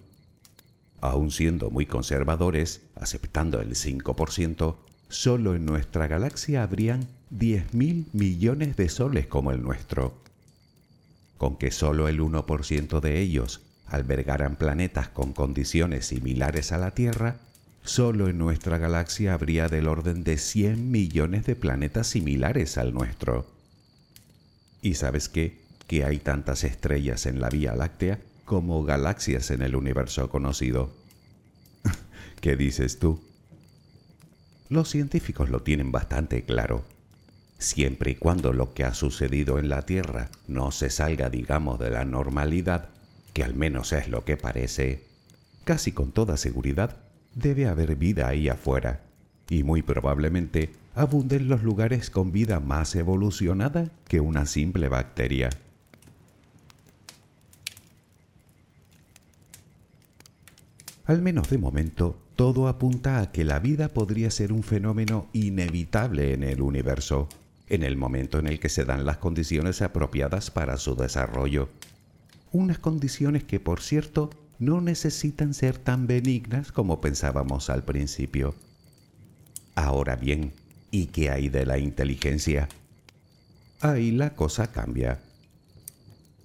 Aun 0.99 1.31
siendo 1.31 1.71
muy 1.71 1.87
conservadores, 1.87 2.81
aceptando 2.93 3.59
el 3.59 3.69
5%, 3.71 4.75
solo 5.09 5.55
en 5.55 5.65
nuestra 5.65 6.05
galaxia 6.05 6.61
habrían 6.61 7.07
10.000 7.31 8.05
millones 8.13 8.77
de 8.77 8.87
soles 8.89 9.25
como 9.25 9.51
el 9.51 9.63
nuestro. 9.63 10.13
Con 11.39 11.57
que 11.57 11.71
solo 11.71 12.07
el 12.07 12.19
1% 12.19 12.99
de 12.99 13.19
ellos 13.19 13.61
albergaran 13.87 14.57
planetas 14.57 15.09
con 15.09 15.33
condiciones 15.33 16.05
similares 16.05 16.71
a 16.71 16.77
la 16.77 16.91
Tierra, 16.91 17.37
solo 17.83 18.29
en 18.29 18.37
nuestra 18.37 18.77
galaxia 18.77 19.33
habría 19.33 19.69
del 19.69 19.87
orden 19.87 20.23
de 20.23 20.37
100 20.37 20.91
millones 20.91 21.47
de 21.47 21.55
planetas 21.55 22.05
similares 22.05 22.77
al 22.77 22.93
nuestro. 22.93 23.59
¿Y 24.81 24.95
sabes 24.95 25.29
qué? 25.29 25.59
Que 25.87 26.03
hay 26.03 26.17
tantas 26.17 26.63
estrellas 26.63 27.25
en 27.25 27.39
la 27.39 27.49
Vía 27.49 27.75
Láctea 27.75 28.19
como 28.45 28.83
galaxias 28.83 29.51
en 29.51 29.61
el 29.61 29.75
universo 29.75 30.29
conocido. 30.29 30.91
¿Qué 32.41 32.55
dices 32.55 32.99
tú? 32.99 33.21
Los 34.69 34.89
científicos 34.89 35.49
lo 35.49 35.61
tienen 35.61 35.91
bastante 35.91 36.43
claro. 36.43 36.83
Siempre 37.59 38.11
y 38.11 38.15
cuando 38.15 38.53
lo 38.53 38.73
que 38.73 38.83
ha 38.83 38.93
sucedido 38.93 39.59
en 39.59 39.69
la 39.69 39.83
Tierra 39.83 40.29
no 40.47 40.71
se 40.71 40.89
salga, 40.89 41.29
digamos, 41.29 41.79
de 41.79 41.91
la 41.91 42.05
normalidad, 42.05 42.89
que 43.33 43.43
al 43.43 43.53
menos 43.53 43.93
es 43.93 44.07
lo 44.07 44.25
que 44.25 44.37
parece, 44.37 45.03
casi 45.63 45.91
con 45.91 46.11
toda 46.11 46.37
seguridad 46.37 46.97
debe 47.35 47.67
haber 47.67 47.95
vida 47.95 48.27
ahí 48.27 48.49
afuera, 48.49 49.01
y 49.49 49.63
muy 49.63 49.81
probablemente 49.81 50.71
abunden 50.95 51.47
los 51.47 51.63
lugares 51.63 52.09
con 52.09 52.31
vida 52.31 52.59
más 52.59 52.95
evolucionada 52.95 53.91
que 54.07 54.19
una 54.19 54.45
simple 54.45 54.89
bacteria. 54.89 55.49
Al 61.05 61.21
menos 61.21 61.49
de 61.49 61.57
momento, 61.57 62.17
todo 62.35 62.67
apunta 62.67 63.19
a 63.19 63.31
que 63.31 63.43
la 63.43 63.59
vida 63.59 63.89
podría 63.89 64.31
ser 64.31 64.53
un 64.53 64.63
fenómeno 64.63 65.27
inevitable 65.33 66.33
en 66.33 66.43
el 66.43 66.61
universo, 66.61 67.27
en 67.67 67.83
el 67.83 67.97
momento 67.97 68.39
en 68.39 68.47
el 68.47 68.59
que 68.59 68.69
se 68.69 68.85
dan 68.85 69.05
las 69.05 69.17
condiciones 69.17 69.81
apropiadas 69.81 70.51
para 70.51 70.77
su 70.77 70.95
desarrollo. 70.95 71.69
Unas 72.51 72.79
condiciones 72.79 73.43
que, 73.43 73.59
por 73.59 73.81
cierto, 73.81 74.29
no 74.59 74.79
necesitan 74.79 75.53
ser 75.53 75.77
tan 75.77 76.07
benignas 76.07 76.71
como 76.71 77.01
pensábamos 77.01 77.69
al 77.69 77.83
principio. 77.83 78.55
Ahora 79.75 80.15
bien, 80.15 80.53
¿y 80.91 81.07
qué 81.07 81.31
hay 81.31 81.49
de 81.49 81.65
la 81.65 81.79
inteligencia? 81.79 82.69
Ahí 83.79 84.11
la 84.11 84.35
cosa 84.35 84.71
cambia. 84.71 85.19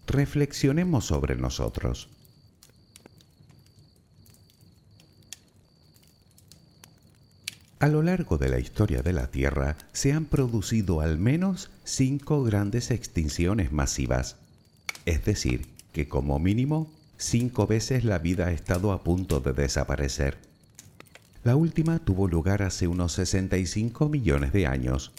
Reflexionemos 0.07 1.05
sobre 1.05 1.37
nosotros. 1.37 2.09
A 7.79 7.89
lo 7.89 8.03
largo 8.03 8.39
de 8.39 8.49
la 8.49 8.59
historia 8.59 9.03
de 9.03 9.13
la 9.13 9.31
Tierra 9.31 9.77
se 9.93 10.13
han 10.13 10.25
producido 10.25 11.03
al 11.03 11.19
menos 11.19 11.71
cinco 11.85 12.43
grandes 12.43 12.91
extinciones 12.91 13.71
masivas, 13.71 14.37
es 15.05 15.25
decir, 15.27 15.67
que 15.93 16.09
como 16.09 16.39
mínimo 16.39 16.91
cinco 17.19 17.67
veces 17.67 18.05
la 18.05 18.19
vida 18.19 18.47
ha 18.47 18.53
estado 18.53 18.93
a 18.93 19.05
punto 19.05 19.41
de 19.41 19.53
desaparecer. 19.53 20.39
La 21.47 21.55
última 21.55 22.01
tuvo 22.01 22.27
lugar 22.27 22.65
hace 22.65 22.89
unos 22.89 23.13
65 23.13 24.09
millones 24.09 24.53
de 24.53 24.67
años, 24.67 25.13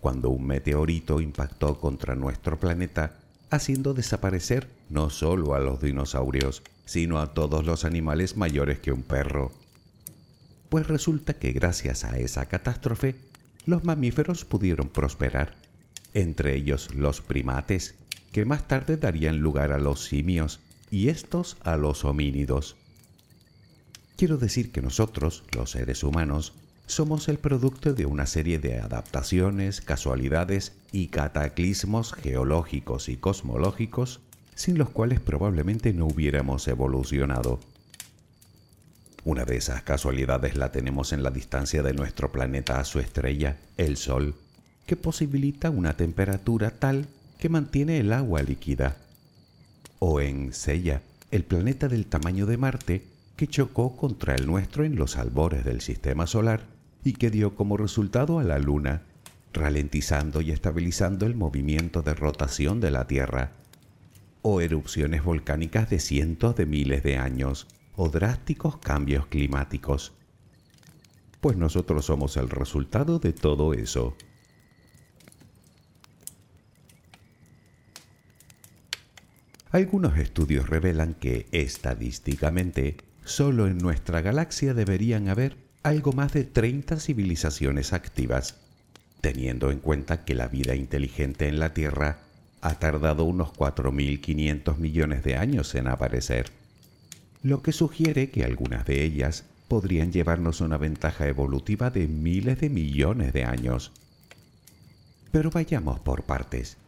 cuando 0.00 0.30
un 0.30 0.46
meteorito 0.46 1.20
impactó 1.20 1.78
contra 1.78 2.14
nuestro 2.14 2.58
planeta, 2.58 3.18
haciendo 3.50 3.92
desaparecer 3.92 4.66
no 4.88 5.10
solo 5.10 5.54
a 5.54 5.60
los 5.60 5.82
dinosaurios, 5.82 6.62
sino 6.86 7.20
a 7.20 7.34
todos 7.34 7.66
los 7.66 7.84
animales 7.84 8.38
mayores 8.38 8.78
que 8.78 8.92
un 8.92 9.02
perro 9.02 9.52
pues 10.70 10.86
resulta 10.88 11.34
que 11.34 11.52
gracias 11.52 12.04
a 12.04 12.18
esa 12.18 12.46
catástrofe 12.46 13.16
los 13.66 13.84
mamíferos 13.84 14.46
pudieron 14.46 14.88
prosperar, 14.88 15.54
entre 16.14 16.56
ellos 16.56 16.94
los 16.94 17.20
primates, 17.20 17.94
que 18.32 18.46
más 18.46 18.66
tarde 18.66 18.96
darían 18.96 19.40
lugar 19.40 19.70
a 19.70 19.78
los 19.78 20.02
simios 20.02 20.60
y 20.90 21.10
estos 21.10 21.58
a 21.62 21.76
los 21.76 22.06
homínidos. 22.06 22.74
Quiero 24.16 24.36
decir 24.36 24.70
que 24.70 24.80
nosotros, 24.80 25.42
los 25.56 25.72
seres 25.72 26.04
humanos, 26.04 26.52
somos 26.86 27.28
el 27.28 27.38
producto 27.38 27.94
de 27.94 28.06
una 28.06 28.26
serie 28.26 28.58
de 28.58 28.78
adaptaciones, 28.78 29.80
casualidades 29.80 30.72
y 30.92 31.08
cataclismos 31.08 32.12
geológicos 32.12 33.08
y 33.08 33.16
cosmológicos 33.16 34.20
sin 34.54 34.78
los 34.78 34.90
cuales 34.90 35.20
probablemente 35.20 35.92
no 35.92 36.06
hubiéramos 36.06 36.68
evolucionado. 36.68 37.58
Una 39.24 39.44
de 39.44 39.56
esas 39.56 39.82
casualidades 39.82 40.56
la 40.56 40.70
tenemos 40.70 41.12
en 41.12 41.22
la 41.22 41.30
distancia 41.30 41.82
de 41.82 41.94
nuestro 41.94 42.30
planeta 42.30 42.78
a 42.78 42.84
su 42.84 43.00
estrella, 43.00 43.56
el 43.76 43.96
Sol, 43.96 44.34
que 44.86 44.96
posibilita 44.96 45.70
una 45.70 45.96
temperatura 45.96 46.70
tal 46.70 47.08
que 47.38 47.48
mantiene 47.48 47.98
el 47.98 48.12
agua 48.12 48.42
líquida. 48.42 48.96
O 49.98 50.20
en 50.20 50.52
Sella, 50.52 51.00
el 51.30 51.42
planeta 51.44 51.88
del 51.88 52.06
tamaño 52.06 52.46
de 52.46 52.58
Marte, 52.58 53.13
que 53.36 53.48
chocó 53.48 53.96
contra 53.96 54.34
el 54.34 54.46
nuestro 54.46 54.84
en 54.84 54.96
los 54.96 55.16
albores 55.16 55.64
del 55.64 55.80
sistema 55.80 56.26
solar 56.26 56.66
y 57.02 57.14
que 57.14 57.30
dio 57.30 57.54
como 57.54 57.76
resultado 57.76 58.38
a 58.38 58.44
la 58.44 58.58
Luna, 58.58 59.02
ralentizando 59.52 60.40
y 60.40 60.50
estabilizando 60.50 61.26
el 61.26 61.34
movimiento 61.34 62.02
de 62.02 62.14
rotación 62.14 62.80
de 62.80 62.90
la 62.90 63.06
Tierra. 63.06 63.52
O 64.42 64.60
erupciones 64.60 65.24
volcánicas 65.24 65.90
de 65.90 66.00
cientos 66.00 66.56
de 66.56 66.66
miles 66.66 67.02
de 67.02 67.18
años, 67.18 67.66
o 67.96 68.08
drásticos 68.08 68.78
cambios 68.78 69.26
climáticos. 69.26 70.12
Pues 71.40 71.56
nosotros 71.56 72.06
somos 72.06 72.36
el 72.36 72.48
resultado 72.50 73.18
de 73.18 73.32
todo 73.32 73.74
eso. 73.74 74.16
Algunos 79.70 80.16
estudios 80.18 80.68
revelan 80.68 81.14
que, 81.14 81.48
estadísticamente, 81.50 82.96
solo 83.24 83.66
en 83.66 83.78
nuestra 83.78 84.20
galaxia 84.20 84.74
deberían 84.74 85.28
haber 85.28 85.56
algo 85.82 86.12
más 86.12 86.32
de 86.32 86.44
30 86.44 87.00
civilizaciones 87.00 87.92
activas, 87.92 88.56
teniendo 89.20 89.70
en 89.70 89.80
cuenta 89.80 90.24
que 90.24 90.34
la 90.34 90.48
vida 90.48 90.74
inteligente 90.74 91.48
en 91.48 91.58
la 91.58 91.74
Tierra 91.74 92.18
ha 92.60 92.78
tardado 92.78 93.24
unos 93.24 93.52
4.500 93.52 94.78
millones 94.78 95.22
de 95.24 95.36
años 95.36 95.74
en 95.74 95.88
aparecer 95.88 96.50
lo 97.42 97.62
que 97.62 97.72
sugiere 97.72 98.30
que 98.30 98.42
algunas 98.42 98.86
de 98.86 99.04
ellas 99.04 99.44
podrían 99.68 100.12
llevarnos 100.12 100.62
una 100.62 100.78
ventaja 100.78 101.28
evolutiva 101.28 101.90
de 101.90 102.08
miles 102.08 102.58
de 102.58 102.70
millones 102.70 103.34
de 103.34 103.44
años. 103.44 103.92
Pero 105.30 105.50
vayamos 105.50 106.00
por 106.00 106.22
partes. 106.22 106.78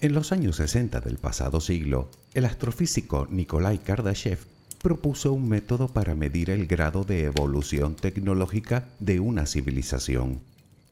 En 0.00 0.14
los 0.14 0.32
años 0.32 0.56
60 0.56 1.00
del 1.00 1.18
pasado 1.18 1.60
siglo, 1.60 2.10
el 2.34 2.44
astrofísico 2.44 3.28
Nikolai 3.30 3.78
Kardashev 3.78 4.51
propuso 4.82 5.32
un 5.32 5.48
método 5.48 5.88
para 5.88 6.16
medir 6.16 6.50
el 6.50 6.66
grado 6.66 7.04
de 7.04 7.24
evolución 7.24 7.94
tecnológica 7.94 8.88
de 8.98 9.20
una 9.20 9.46
civilización, 9.46 10.40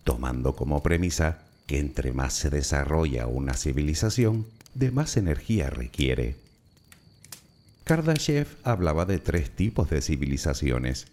tomando 0.04 0.54
como 0.54 0.82
premisa 0.82 1.42
que 1.66 1.80
entre 1.80 2.12
más 2.12 2.32
se 2.32 2.50
desarrolla 2.50 3.26
una 3.26 3.54
civilización, 3.54 4.46
de 4.74 4.92
más 4.92 5.16
energía 5.16 5.70
requiere. 5.70 6.36
Kardashev 7.82 8.46
hablaba 8.62 9.04
de 9.04 9.18
tres 9.18 9.50
tipos 9.50 9.90
de 9.90 10.00
civilizaciones. 10.00 11.08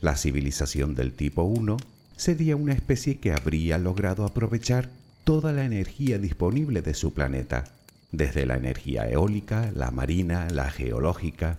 La 0.00 0.16
civilización 0.16 0.96
del 0.96 1.12
tipo 1.12 1.44
1 1.44 1.76
sería 2.16 2.56
una 2.56 2.72
especie 2.72 3.18
que 3.18 3.32
habría 3.32 3.78
logrado 3.78 4.24
aprovechar 4.24 4.90
toda 5.22 5.52
la 5.52 5.64
energía 5.64 6.18
disponible 6.18 6.82
de 6.82 6.94
su 6.94 7.14
planeta, 7.14 7.64
desde 8.12 8.46
la 8.46 8.56
energía 8.56 9.08
eólica, 9.08 9.70
la 9.74 9.90
marina, 9.90 10.48
la 10.50 10.70
geológica. 10.70 11.58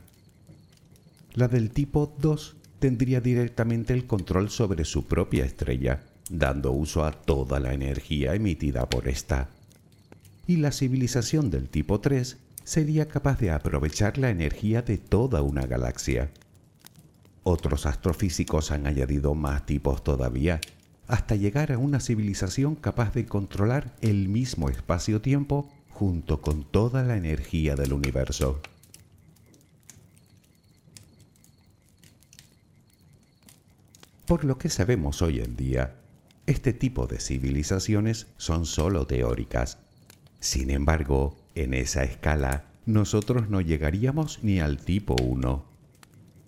La 1.33 1.47
del 1.47 1.71
tipo 1.71 2.13
2 2.19 2.55
tendría 2.79 3.21
directamente 3.21 3.93
el 3.93 4.05
control 4.05 4.49
sobre 4.49 4.85
su 4.85 5.05
propia 5.05 5.45
estrella, 5.45 6.03
dando 6.29 6.71
uso 6.71 7.05
a 7.05 7.11
toda 7.11 7.59
la 7.59 7.73
energía 7.73 8.35
emitida 8.35 8.89
por 8.89 9.07
esta. 9.07 9.49
Y 10.47 10.57
la 10.57 10.71
civilización 10.71 11.49
del 11.51 11.69
tipo 11.69 12.01
3 12.01 12.37
sería 12.63 13.07
capaz 13.07 13.39
de 13.39 13.51
aprovechar 13.51 14.17
la 14.17 14.29
energía 14.29 14.81
de 14.81 14.97
toda 14.97 15.41
una 15.41 15.65
galaxia. 15.65 16.31
Otros 17.43 17.85
astrofísicos 17.85 18.71
han 18.71 18.87
añadido 18.87 19.33
más 19.35 19.65
tipos 19.65 20.03
todavía, 20.03 20.59
hasta 21.07 21.35
llegar 21.35 21.71
a 21.71 21.77
una 21.77 21.99
civilización 21.99 22.75
capaz 22.75 23.13
de 23.13 23.25
controlar 23.25 23.95
el 24.01 24.29
mismo 24.29 24.69
espacio-tiempo 24.69 25.69
junto 26.01 26.41
con 26.41 26.63
toda 26.63 27.03
la 27.03 27.15
energía 27.15 27.75
del 27.75 27.93
universo. 27.93 28.59
Por 34.25 34.43
lo 34.43 34.57
que 34.57 34.69
sabemos 34.69 35.21
hoy 35.21 35.41
en 35.41 35.55
día, 35.55 35.93
este 36.47 36.73
tipo 36.73 37.05
de 37.05 37.19
civilizaciones 37.19 38.25
son 38.37 38.65
solo 38.65 39.05
teóricas. 39.05 39.77
Sin 40.39 40.71
embargo, 40.71 41.37
en 41.53 41.75
esa 41.75 42.03
escala, 42.03 42.65
nosotros 42.87 43.51
no 43.51 43.61
llegaríamos 43.61 44.39
ni 44.41 44.59
al 44.59 44.83
tipo 44.83 45.15
1. 45.21 45.63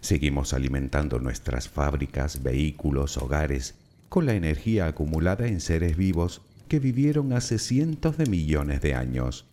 Seguimos 0.02 0.54
alimentando 0.54 1.20
nuestras 1.20 1.70
fábricas, 1.70 2.42
vehículos, 2.42 3.18
hogares, 3.18 3.76
con 4.10 4.26
la 4.26 4.34
energía 4.34 4.88
acumulada 4.88 5.46
en 5.46 5.62
seres 5.62 5.96
vivos 5.96 6.42
que 6.74 6.80
vivieron 6.80 7.34
hace 7.34 7.60
cientos 7.60 8.18
de 8.18 8.26
millones 8.26 8.82
de 8.82 8.96
años. 8.96 9.46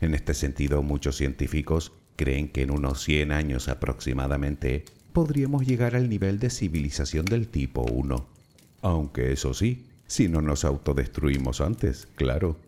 En 0.00 0.14
este 0.14 0.34
sentido, 0.34 0.82
muchos 0.82 1.16
científicos 1.16 1.92
creen 2.16 2.48
que 2.48 2.62
en 2.62 2.72
unos 2.72 3.04
100 3.04 3.30
años 3.30 3.68
aproximadamente 3.68 4.84
podríamos 5.12 5.64
llegar 5.64 5.94
al 5.94 6.08
nivel 6.08 6.40
de 6.40 6.50
civilización 6.50 7.24
del 7.24 7.46
tipo 7.46 7.82
1. 7.82 8.26
Aunque 8.82 9.30
eso 9.30 9.54
sí, 9.54 9.86
si 10.08 10.26
no 10.26 10.42
nos 10.42 10.64
autodestruimos 10.64 11.60
antes, 11.60 12.08
claro. 12.16 12.58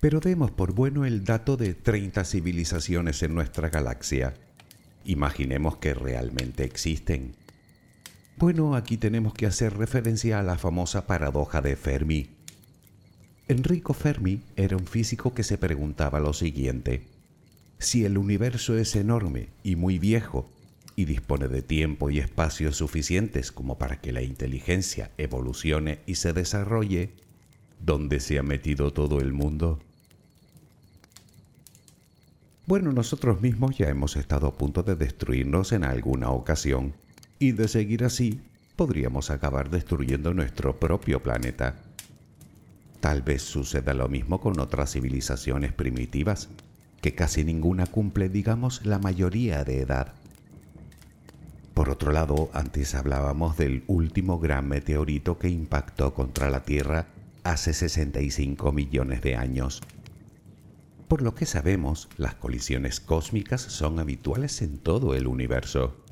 Pero 0.00 0.20
demos 0.20 0.50
por 0.52 0.72
bueno 0.72 1.04
el 1.04 1.22
dato 1.22 1.58
de 1.58 1.74
30 1.74 2.24
civilizaciones 2.24 3.22
en 3.22 3.34
nuestra 3.34 3.68
galaxia. 3.68 4.32
Imaginemos 5.04 5.76
que 5.76 5.92
realmente 5.92 6.64
existen. 6.64 7.34
Bueno, 8.38 8.74
aquí 8.74 8.98
tenemos 8.98 9.32
que 9.32 9.46
hacer 9.46 9.78
referencia 9.78 10.38
a 10.38 10.42
la 10.42 10.58
famosa 10.58 11.06
paradoja 11.06 11.62
de 11.62 11.74
Fermi. 11.74 12.28
Enrico 13.48 13.94
Fermi 13.94 14.42
era 14.56 14.76
un 14.76 14.86
físico 14.86 15.32
que 15.32 15.42
se 15.42 15.56
preguntaba 15.56 16.20
lo 16.20 16.34
siguiente. 16.34 17.04
Si 17.78 18.04
el 18.04 18.18
universo 18.18 18.76
es 18.76 18.94
enorme 18.94 19.48
y 19.62 19.76
muy 19.76 19.98
viejo 19.98 20.50
y 20.96 21.06
dispone 21.06 21.48
de 21.48 21.62
tiempo 21.62 22.10
y 22.10 22.18
espacio 22.18 22.72
suficientes 22.72 23.52
como 23.52 23.78
para 23.78 24.02
que 24.02 24.12
la 24.12 24.20
inteligencia 24.20 25.10
evolucione 25.16 26.00
y 26.04 26.16
se 26.16 26.34
desarrolle, 26.34 27.12
¿dónde 27.80 28.20
se 28.20 28.38
ha 28.38 28.42
metido 28.42 28.92
todo 28.92 29.18
el 29.20 29.32
mundo? 29.32 29.78
Bueno, 32.66 32.92
nosotros 32.92 33.40
mismos 33.40 33.78
ya 33.78 33.88
hemos 33.88 34.14
estado 34.14 34.46
a 34.46 34.58
punto 34.58 34.82
de 34.82 34.94
destruirnos 34.94 35.72
en 35.72 35.84
alguna 35.84 36.28
ocasión 36.28 36.92
y 37.38 37.52
de 37.52 37.68
seguir 37.68 38.04
así, 38.04 38.40
podríamos 38.76 39.30
acabar 39.30 39.70
destruyendo 39.70 40.34
nuestro 40.34 40.78
propio 40.78 41.22
planeta. 41.22 41.76
Tal 43.00 43.22
vez 43.22 43.42
suceda 43.42 43.94
lo 43.94 44.08
mismo 44.08 44.40
con 44.40 44.58
otras 44.58 44.92
civilizaciones 44.92 45.72
primitivas, 45.72 46.48
que 47.00 47.14
casi 47.14 47.44
ninguna 47.44 47.86
cumple, 47.86 48.28
digamos, 48.28 48.84
la 48.84 48.98
mayoría 48.98 49.64
de 49.64 49.80
edad. 49.80 50.14
Por 51.74 51.90
otro 51.90 52.10
lado, 52.10 52.50
antes 52.54 52.94
hablábamos 52.94 53.56
del 53.58 53.84
último 53.86 54.38
gran 54.38 54.66
meteorito 54.66 55.38
que 55.38 55.48
impactó 55.48 56.14
contra 56.14 56.50
la 56.50 56.64
Tierra 56.64 57.06
hace 57.44 57.74
65 57.74 58.72
millones 58.72 59.20
de 59.20 59.36
años. 59.36 59.82
Por 61.06 61.22
lo 61.22 61.34
que 61.34 61.46
sabemos, 61.46 62.08
las 62.16 62.34
colisiones 62.34 62.98
cósmicas 62.98 63.60
son 63.60 64.00
habituales 64.00 64.62
en 64.62 64.78
todo 64.78 65.14
el 65.14 65.26
universo 65.26 66.05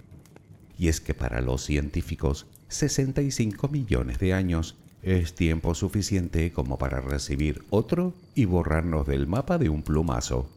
y 0.78 0.88
es 0.88 1.00
que 1.00 1.14
para 1.14 1.40
los 1.40 1.64
científicos 1.64 2.46
65 2.68 3.68
millones 3.68 4.18
de 4.18 4.32
años 4.34 4.76
es 5.02 5.34
tiempo 5.34 5.74
suficiente 5.74 6.50
como 6.52 6.78
para 6.78 7.00
recibir 7.00 7.62
otro 7.70 8.14
y 8.34 8.46
borrarnos 8.46 9.06
del 9.06 9.26
mapa 9.26 9.58
de 9.58 9.68
un 9.68 9.82
plumazo. 9.82 10.48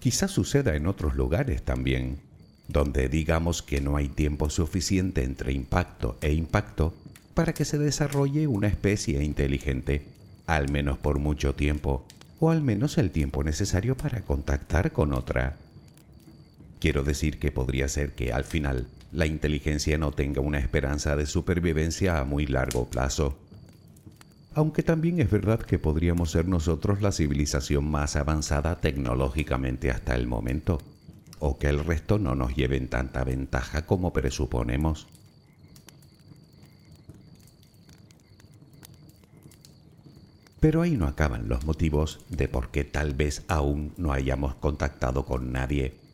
Quizás 0.00 0.30
suceda 0.30 0.76
en 0.76 0.86
otros 0.86 1.14
lugares 1.14 1.62
también, 1.62 2.18
donde 2.66 3.08
digamos 3.08 3.62
que 3.62 3.80
no 3.80 3.96
hay 3.96 4.08
tiempo 4.08 4.50
suficiente 4.50 5.24
entre 5.24 5.52
impacto 5.52 6.18
e 6.20 6.32
impacto 6.32 6.92
para 7.34 7.52
que 7.52 7.64
se 7.64 7.78
desarrolle 7.78 8.46
una 8.46 8.66
especie 8.66 9.22
inteligente, 9.22 10.02
al 10.46 10.70
menos 10.70 10.98
por 10.98 11.18
mucho 11.18 11.54
tiempo, 11.54 12.04
o 12.40 12.50
al 12.50 12.62
menos 12.62 12.98
el 12.98 13.10
tiempo 13.10 13.44
necesario 13.44 13.96
para 13.96 14.22
contactar 14.22 14.92
con 14.92 15.12
otra. 15.12 15.56
Quiero 16.80 17.02
decir 17.02 17.38
que 17.38 17.50
podría 17.50 17.88
ser 17.88 18.14
que 18.14 18.32
al 18.32 18.44
final 18.44 18.86
la 19.10 19.26
inteligencia 19.26 19.98
no 19.98 20.12
tenga 20.12 20.40
una 20.40 20.58
esperanza 20.58 21.16
de 21.16 21.26
supervivencia 21.26 22.18
a 22.18 22.24
muy 22.24 22.46
largo 22.46 22.88
plazo. 22.88 23.36
Aunque 24.54 24.82
también 24.82 25.20
es 25.20 25.30
verdad 25.30 25.60
que 25.60 25.78
podríamos 25.78 26.30
ser 26.30 26.46
nosotros 26.46 27.02
la 27.02 27.12
civilización 27.12 27.90
más 27.90 28.16
avanzada 28.16 28.80
tecnológicamente 28.80 29.90
hasta 29.90 30.14
el 30.14 30.26
momento, 30.26 30.80
o 31.40 31.58
que 31.58 31.68
el 31.68 31.84
resto 31.84 32.18
no 32.18 32.34
nos 32.34 32.54
lleven 32.54 32.88
tanta 32.88 33.24
ventaja 33.24 33.86
como 33.86 34.12
presuponemos. 34.12 35.06
Pero 40.60 40.82
ahí 40.82 40.96
no 40.96 41.06
acaban 41.06 41.48
los 41.48 41.64
motivos 41.64 42.20
de 42.28 42.48
por 42.48 42.70
qué 42.70 42.82
tal 42.82 43.14
vez 43.14 43.44
aún 43.46 43.92
no 43.96 44.12
hayamos 44.12 44.56
contactado 44.56 45.24
con 45.24 45.52
nadie 45.52 46.07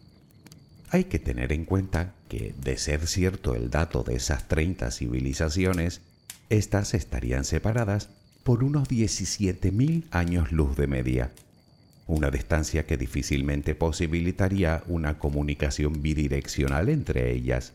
hay 0.95 1.05
que 1.07 1.19
tener 1.19 1.51
en 1.51 1.65
cuenta 1.65 2.15
que, 2.29 2.55
de 2.57 2.79
ser 2.79 3.09
cierto 3.09 3.57
el 3.57 3.69
dato 3.69 4.05
de 4.05 4.15
esas 4.15 4.47
30 4.47 4.93
civilizaciones, 4.93 6.03
estas 6.51 6.95
estarían 6.95 7.45
separadas 7.45 8.11
por 8.45 8.63
unos 8.63 8.89
17.000 8.89 10.05
años 10.13 10.53
luz 10.53 10.77
de 10.77 10.87
media, 10.87 11.33
una 12.07 12.31
distancia 12.31 12.87
que 12.87 12.97
difícilmente 12.97 13.75
posibilitaría 13.75 14.85
una 14.87 15.19
comunicación 15.19 16.01
bidireccional 16.01 16.89
entre 16.89 17.33
ellas. 17.33 17.73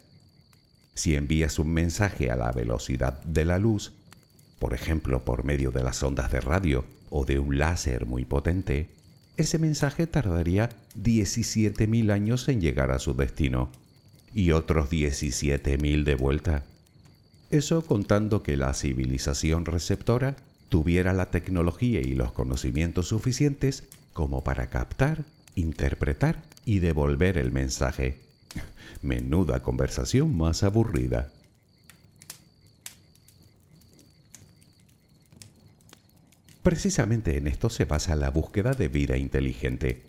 Si 0.94 1.18
envías 1.18 1.60
un 1.60 1.74
mensaje 1.74 2.32
a 2.32 2.38
la 2.38 2.54
velocidad 2.54 3.22
de 3.24 3.44
la 3.44 3.60
luz, 3.60 3.92
por 4.60 4.74
ejemplo 4.74 5.26
por 5.26 5.44
medio 5.44 5.72
de 5.72 5.84
las 5.84 6.02
ondas 6.04 6.32
de 6.32 6.40
radio 6.40 6.86
o 7.10 7.26
de 7.26 7.38
un 7.38 7.58
láser 7.58 8.06
muy 8.06 8.24
potente, 8.24 8.88
ese 9.42 9.58
mensaje 9.58 10.06
tardaría 10.06 10.70
17.000 11.02 12.12
años 12.12 12.48
en 12.50 12.62
llegar 12.62 12.92
a 12.92 13.00
su 13.00 13.14
destino 13.14 13.70
y 14.34 14.52
otros 14.52 14.90
17.000 14.90 16.04
de 16.04 16.16
vuelta. 16.16 16.64
Eso 17.50 17.82
contando 17.82 18.44
que 18.44 18.58
la 18.58 18.74
civilización 18.74 19.66
receptora 19.66 20.36
tuviera 20.68 21.14
la 21.14 21.32
tecnología 21.32 22.02
y 22.02 22.14
los 22.14 22.32
conocimientos 22.32 23.08
suficientes 23.08 23.86
como 24.14 24.44
para 24.44 24.70
captar, 24.70 25.24
interpretar 25.56 26.44
y 26.66 26.80
devolver 26.80 27.38
el 27.38 27.52
mensaje. 27.52 28.20
Menuda 29.02 29.64
conversación 29.64 30.38
más 30.38 30.64
aburrida. 30.64 31.32
Precisamente 36.64 37.38
en 37.38 37.48
esto 37.48 37.70
se 37.70 37.86
basa 37.86 38.16
la 38.16 38.32
búsqueda 38.32 38.74
de 38.74 38.90
vida 38.90 39.18
inteligente. 39.18 40.04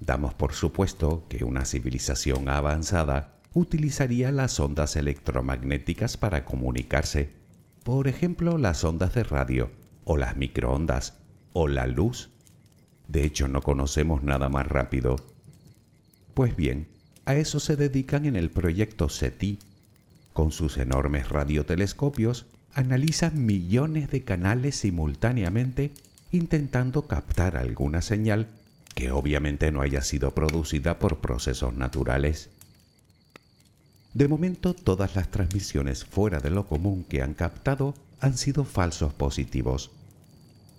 Damos 0.00 0.34
por 0.34 0.52
supuesto 0.52 1.26
que 1.28 1.44
una 1.44 1.64
civilización 1.64 2.48
avanzada 2.48 3.36
utilizaría 3.54 4.32
las 4.32 4.58
ondas 4.58 4.96
electromagnéticas 4.96 6.16
para 6.16 6.44
comunicarse, 6.44 7.30
por 7.84 8.08
ejemplo 8.08 8.58
las 8.58 8.82
ondas 8.82 9.14
de 9.14 9.22
radio, 9.22 9.70
o 10.04 10.16
las 10.16 10.36
microondas, 10.36 11.14
o 11.52 11.68
la 11.68 11.86
luz. 11.86 12.30
De 13.06 13.24
hecho, 13.24 13.46
no 13.46 13.60
conocemos 13.62 14.22
nada 14.22 14.48
más 14.48 14.66
rápido. 14.66 15.16
Pues 16.34 16.56
bien, 16.56 16.88
a 17.26 17.34
eso 17.36 17.60
se 17.60 17.76
dedican 17.76 18.24
en 18.26 18.36
el 18.36 18.50
proyecto 18.50 19.08
SETI, 19.08 19.58
con 20.32 20.52
sus 20.52 20.78
enormes 20.78 21.28
radiotelescopios 21.28 22.46
analizan 22.74 23.46
millones 23.46 24.10
de 24.10 24.22
canales 24.22 24.76
simultáneamente 24.76 25.92
intentando 26.32 27.06
captar 27.06 27.56
alguna 27.56 28.02
señal 28.02 28.48
que 28.94 29.10
obviamente 29.10 29.72
no 29.72 29.82
haya 29.82 30.02
sido 30.02 30.32
producida 30.32 30.98
por 30.98 31.18
procesos 31.18 31.74
naturales. 31.74 32.50
De 34.14 34.28
momento 34.28 34.74
todas 34.74 35.14
las 35.16 35.30
transmisiones 35.30 36.04
fuera 36.04 36.40
de 36.40 36.50
lo 36.50 36.66
común 36.66 37.04
que 37.04 37.22
han 37.22 37.34
captado 37.34 37.94
han 38.20 38.36
sido 38.36 38.64
falsos 38.64 39.14
positivos. 39.14 39.90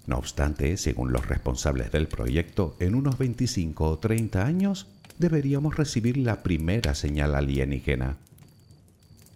No 0.06 0.18
obstante, 0.18 0.76
según 0.78 1.12
los 1.12 1.28
responsables 1.28 1.92
del 1.92 2.08
proyecto, 2.08 2.76
en 2.80 2.96
unos 2.96 3.18
25 3.18 3.88
o 3.88 4.00
30 4.00 4.46
años 4.46 4.88
deberíamos 5.18 5.78
recibir 5.78 6.18
la 6.18 6.44
primera 6.44 6.96
señal 6.96 7.36
alienígena. 7.36 8.18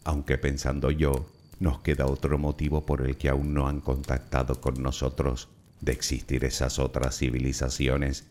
Aunque 0.03 0.37
pensando 0.37 0.91
yo, 0.91 1.27
nos 1.59 1.79
queda 1.79 2.05
otro 2.05 2.37
motivo 2.37 2.85
por 2.85 3.01
el 3.01 3.17
que 3.17 3.29
aún 3.29 3.53
no 3.53 3.67
han 3.67 3.81
contactado 3.81 4.59
con 4.59 4.81
nosotros 4.81 5.47
de 5.81 5.91
existir 5.91 6.43
esas 6.45 6.79
otras 6.79 7.17
civilizaciones, 7.17 8.25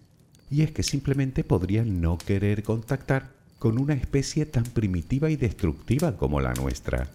y 0.51 0.63
es 0.63 0.73
que 0.73 0.83
simplemente 0.83 1.45
podrían 1.45 2.01
no 2.01 2.19
querer 2.19 2.63
contactar 2.63 3.33
con 3.59 3.79
una 3.79 3.95
especie 3.95 4.47
tan 4.47 4.65
primitiva 4.65 5.31
y 5.31 5.37
destructiva 5.37 6.17
como 6.17 6.41
la 6.41 6.53
nuestra, 6.55 7.09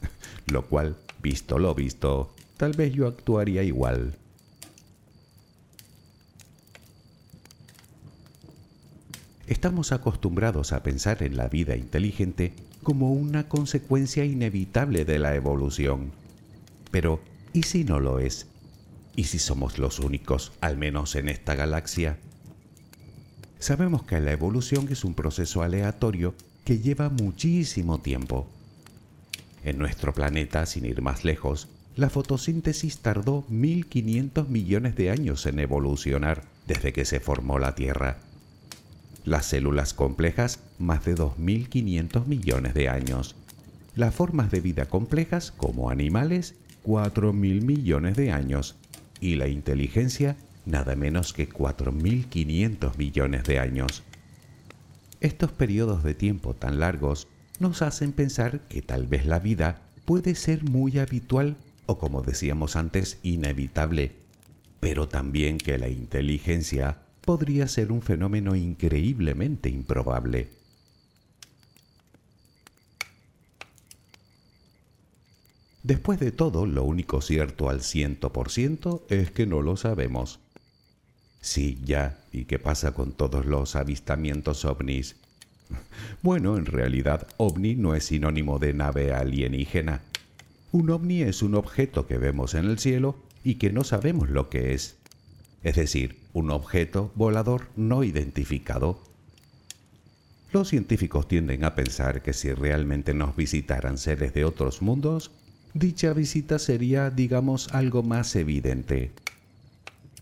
lo 0.46 0.66
cual 0.66 0.96
visto 1.22 1.58
lo 1.58 1.74
visto, 1.74 2.34
tal 2.56 2.72
vez 2.72 2.92
yo 2.92 3.06
actuaría 3.06 3.62
igual. 3.62 4.16
Estamos 9.46 9.92
acostumbrados 9.92 10.72
a 10.72 10.82
pensar 10.82 11.22
en 11.22 11.36
la 11.36 11.48
vida 11.48 11.76
inteligente 11.76 12.54
como 12.84 13.12
una 13.12 13.48
consecuencia 13.48 14.24
inevitable 14.24 15.04
de 15.04 15.18
la 15.18 15.34
evolución. 15.34 16.12
Pero, 16.92 17.20
¿y 17.52 17.64
si 17.64 17.82
no 17.82 17.98
lo 17.98 18.20
es? 18.20 18.46
¿Y 19.16 19.24
si 19.24 19.40
somos 19.40 19.78
los 19.78 19.98
únicos, 19.98 20.52
al 20.60 20.76
menos 20.76 21.16
en 21.16 21.28
esta 21.28 21.56
galaxia? 21.56 22.18
Sabemos 23.58 24.04
que 24.04 24.20
la 24.20 24.30
evolución 24.30 24.86
es 24.90 25.02
un 25.02 25.14
proceso 25.14 25.62
aleatorio 25.62 26.34
que 26.64 26.78
lleva 26.78 27.08
muchísimo 27.08 27.98
tiempo. 27.98 28.46
En 29.64 29.78
nuestro 29.78 30.14
planeta, 30.14 30.66
sin 30.66 30.84
ir 30.84 31.02
más 31.02 31.24
lejos, 31.24 31.66
la 31.96 32.10
fotosíntesis 32.10 32.98
tardó 32.98 33.44
1.500 33.50 34.46
millones 34.48 34.94
de 34.94 35.10
años 35.10 35.46
en 35.46 35.58
evolucionar 35.58 36.44
desde 36.66 36.92
que 36.92 37.04
se 37.04 37.18
formó 37.18 37.58
la 37.58 37.74
Tierra 37.74 38.18
las 39.24 39.46
células 39.46 39.94
complejas 39.94 40.60
más 40.78 41.04
de 41.04 41.14
2.500 41.14 42.26
millones 42.26 42.74
de 42.74 42.88
años, 42.88 43.36
las 43.94 44.14
formas 44.14 44.50
de 44.50 44.60
vida 44.60 44.86
complejas 44.86 45.52
como 45.56 45.90
animales 45.90 46.54
4.000 46.84 47.32
millones 47.62 48.16
de 48.16 48.32
años. 48.32 48.76
Y 49.20 49.36
la 49.36 49.48
inteligencia 49.48 50.36
nada 50.66 50.96
menos 50.96 51.32
que 51.32 51.48
4.500 51.48 52.96
millones 52.96 53.44
de 53.44 53.58
años. 53.58 54.02
Estos 55.20 55.52
periodos 55.52 56.02
de 56.02 56.14
tiempo 56.14 56.54
tan 56.54 56.80
largos 56.80 57.28
nos 57.58 57.82
hacen 57.82 58.12
pensar 58.12 58.60
que 58.68 58.82
tal 58.82 59.06
vez 59.06 59.26
la 59.26 59.38
vida 59.38 59.82
puede 60.04 60.34
ser 60.34 60.64
muy 60.64 60.98
habitual 60.98 61.56
o 61.86 61.98
como 61.98 62.22
decíamos 62.22 62.76
antes, 62.76 63.18
inevitable, 63.22 64.12
pero 64.80 65.08
también 65.08 65.58
que 65.58 65.78
la 65.78 65.88
inteligencia 65.88 66.98
podría 67.24 67.68
ser 67.68 67.92
un 67.92 68.02
fenómeno 68.02 68.54
increíblemente 68.54 69.68
improbable. 69.68 70.48
Después 75.82 76.18
de 76.18 76.32
todo, 76.32 76.64
lo 76.64 76.84
único 76.84 77.20
cierto 77.20 77.68
al 77.68 77.82
ciento 77.82 78.32
por 78.32 78.50
ciento 78.50 79.04
es 79.10 79.30
que 79.30 79.46
no 79.46 79.60
lo 79.60 79.76
sabemos. 79.76 80.40
Sí, 81.40 81.78
ya, 81.84 82.18
¿y 82.32 82.44
qué 82.44 82.58
pasa 82.58 82.92
con 82.92 83.12
todos 83.12 83.44
los 83.44 83.76
avistamientos 83.76 84.64
ovnis? 84.64 85.16
Bueno, 86.22 86.56
en 86.56 86.66
realidad, 86.66 87.26
ovni 87.36 87.74
no 87.74 87.94
es 87.94 88.04
sinónimo 88.04 88.58
de 88.58 88.72
nave 88.72 89.12
alienígena. 89.12 90.00
Un 90.72 90.90
ovni 90.90 91.22
es 91.22 91.42
un 91.42 91.54
objeto 91.54 92.06
que 92.06 92.16
vemos 92.16 92.54
en 92.54 92.64
el 92.64 92.78
cielo 92.78 93.16
y 93.42 93.56
que 93.56 93.70
no 93.70 93.84
sabemos 93.84 94.30
lo 94.30 94.48
que 94.48 94.72
es 94.72 94.96
es 95.64 95.76
decir, 95.76 96.18
un 96.34 96.50
objeto 96.50 97.12
volador 97.14 97.68
no 97.76 98.04
identificado. 98.04 99.00
Los 100.52 100.68
científicos 100.68 101.26
tienden 101.26 101.64
a 101.64 101.74
pensar 101.74 102.22
que 102.22 102.32
si 102.32 102.52
realmente 102.52 103.14
nos 103.14 103.34
visitaran 103.34 103.96
seres 103.96 104.34
de 104.34 104.44
otros 104.44 104.82
mundos, 104.82 105.30
dicha 105.72 106.12
visita 106.12 106.58
sería, 106.58 107.10
digamos, 107.10 107.72
algo 107.72 108.02
más 108.02 108.34
evidente. 108.36 109.12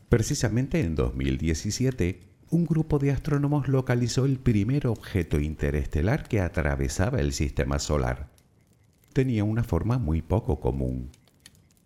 Precisamente 0.08 0.80
en 0.80 0.94
2017, 0.94 2.20
un 2.50 2.66
grupo 2.66 2.98
de 2.98 3.10
astrónomos 3.10 3.68
localizó 3.68 4.26
el 4.26 4.38
primer 4.38 4.86
objeto 4.86 5.40
interestelar 5.40 6.28
que 6.28 6.40
atravesaba 6.40 7.20
el 7.20 7.32
sistema 7.32 7.78
solar. 7.78 8.28
Tenía 9.14 9.44
una 9.44 9.64
forma 9.64 9.96
muy 9.96 10.20
poco 10.20 10.60
común, 10.60 11.10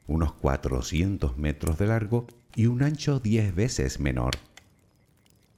unos 0.07 0.33
400 0.33 1.37
metros 1.37 1.79
de 1.79 1.87
largo 1.87 2.27
y 2.55 2.67
un 2.67 2.83
ancho 2.83 3.21
10 3.21 3.55
veces 3.55 4.01
menor. 4.01 4.37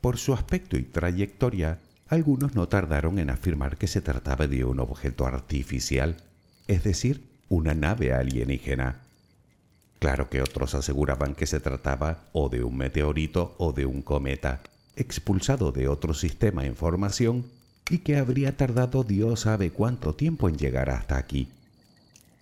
Por 0.00 0.18
su 0.18 0.32
aspecto 0.32 0.76
y 0.76 0.82
trayectoria, 0.82 1.80
algunos 2.08 2.54
no 2.54 2.68
tardaron 2.68 3.18
en 3.18 3.30
afirmar 3.30 3.76
que 3.76 3.86
se 3.86 4.00
trataba 4.00 4.46
de 4.46 4.64
un 4.64 4.80
objeto 4.80 5.26
artificial, 5.26 6.16
es 6.66 6.82
decir, 6.82 7.28
una 7.48 7.74
nave 7.74 8.12
alienígena. 8.12 9.02
Claro 9.98 10.30
que 10.30 10.42
otros 10.42 10.74
aseguraban 10.74 11.34
que 11.34 11.46
se 11.46 11.60
trataba 11.60 12.24
o 12.32 12.48
de 12.48 12.62
un 12.62 12.76
meteorito 12.76 13.54
o 13.58 13.72
de 13.72 13.84
un 13.84 14.02
cometa, 14.02 14.62
expulsado 14.96 15.72
de 15.72 15.88
otro 15.88 16.14
sistema 16.14 16.64
en 16.64 16.76
formación 16.76 17.46
y 17.90 17.98
que 17.98 18.16
habría 18.16 18.56
tardado 18.56 19.02
Dios 19.02 19.40
sabe 19.40 19.70
cuánto 19.70 20.14
tiempo 20.14 20.48
en 20.48 20.56
llegar 20.56 20.90
hasta 20.90 21.16
aquí. 21.16 21.48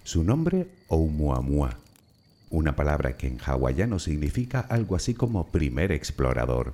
Su 0.04 0.22
nombre, 0.22 0.68
Oumuamua 0.88 1.78
una 2.56 2.74
palabra 2.74 3.18
que 3.18 3.26
en 3.26 3.38
hawaiano 3.38 3.98
significa 3.98 4.60
algo 4.60 4.96
así 4.96 5.12
como 5.12 5.48
primer 5.48 5.92
explorador. 5.92 6.72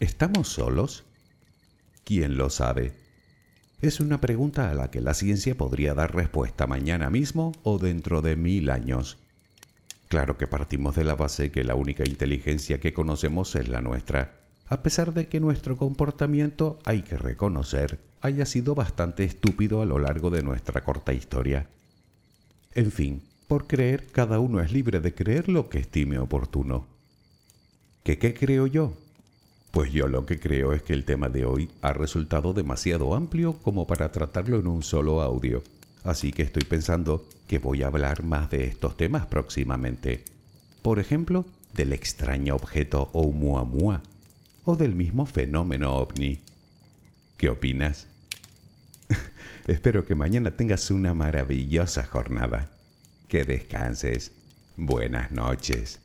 ¿Estamos 0.00 0.48
solos? 0.48 1.04
¿Quién 2.04 2.38
lo 2.38 2.48
sabe? 2.48 2.94
Es 3.82 4.00
una 4.00 4.22
pregunta 4.22 4.70
a 4.70 4.74
la 4.74 4.90
que 4.90 5.02
la 5.02 5.12
ciencia 5.12 5.54
podría 5.54 5.92
dar 5.92 6.14
respuesta 6.14 6.66
mañana 6.66 7.10
mismo 7.10 7.52
o 7.62 7.78
dentro 7.78 8.22
de 8.22 8.34
mil 8.34 8.70
años. 8.70 9.18
Claro 10.08 10.38
que 10.38 10.46
partimos 10.46 10.96
de 10.96 11.04
la 11.04 11.14
base 11.14 11.50
que 11.50 11.62
la 11.62 11.74
única 11.74 12.04
inteligencia 12.08 12.80
que 12.80 12.94
conocemos 12.94 13.54
es 13.54 13.68
la 13.68 13.82
nuestra, 13.82 14.40
a 14.66 14.82
pesar 14.82 15.12
de 15.12 15.28
que 15.28 15.40
nuestro 15.40 15.76
comportamiento, 15.76 16.78
hay 16.84 17.02
que 17.02 17.18
reconocer, 17.18 18.11
haya 18.22 18.46
sido 18.46 18.74
bastante 18.74 19.24
estúpido 19.24 19.82
a 19.82 19.86
lo 19.86 19.98
largo 19.98 20.30
de 20.30 20.42
nuestra 20.42 20.82
corta 20.82 21.12
historia. 21.12 21.66
En 22.74 22.90
fin, 22.90 23.22
por 23.48 23.66
creer, 23.66 24.06
cada 24.06 24.38
uno 24.38 24.60
es 24.60 24.72
libre 24.72 25.00
de 25.00 25.12
creer 25.12 25.48
lo 25.48 25.68
que 25.68 25.80
estime 25.80 26.18
oportuno. 26.18 26.86
¿Qué 28.04 28.18
creo 28.18 28.66
yo? 28.66 28.94
Pues 29.72 29.92
yo 29.92 30.06
lo 30.06 30.24
que 30.24 30.38
creo 30.38 30.72
es 30.72 30.82
que 30.82 30.92
el 30.92 31.04
tema 31.04 31.28
de 31.28 31.44
hoy 31.44 31.70
ha 31.82 31.92
resultado 31.92 32.52
demasiado 32.52 33.14
amplio 33.14 33.54
como 33.54 33.86
para 33.86 34.12
tratarlo 34.12 34.58
en 34.58 34.66
un 34.66 34.82
solo 34.82 35.20
audio, 35.20 35.62
así 36.04 36.32
que 36.32 36.42
estoy 36.42 36.64
pensando 36.64 37.26
que 37.48 37.58
voy 37.58 37.82
a 37.82 37.88
hablar 37.88 38.22
más 38.22 38.50
de 38.50 38.64
estos 38.64 38.96
temas 38.96 39.26
próximamente. 39.26 40.24
Por 40.82 40.98
ejemplo, 40.98 41.44
del 41.74 41.92
extraño 41.92 42.54
objeto 42.54 43.10
Oumuamua 43.12 44.02
o 44.64 44.76
del 44.76 44.94
mismo 44.94 45.26
fenómeno 45.26 45.96
ovni. 45.96 46.40
¿Qué 47.36 47.48
opinas? 47.48 48.11
Espero 49.66 50.04
que 50.04 50.16
mañana 50.16 50.50
tengas 50.50 50.90
una 50.90 51.14
maravillosa 51.14 52.04
jornada. 52.04 52.70
Que 53.28 53.44
descanses. 53.44 54.32
Buenas 54.76 55.30
noches. 55.30 56.01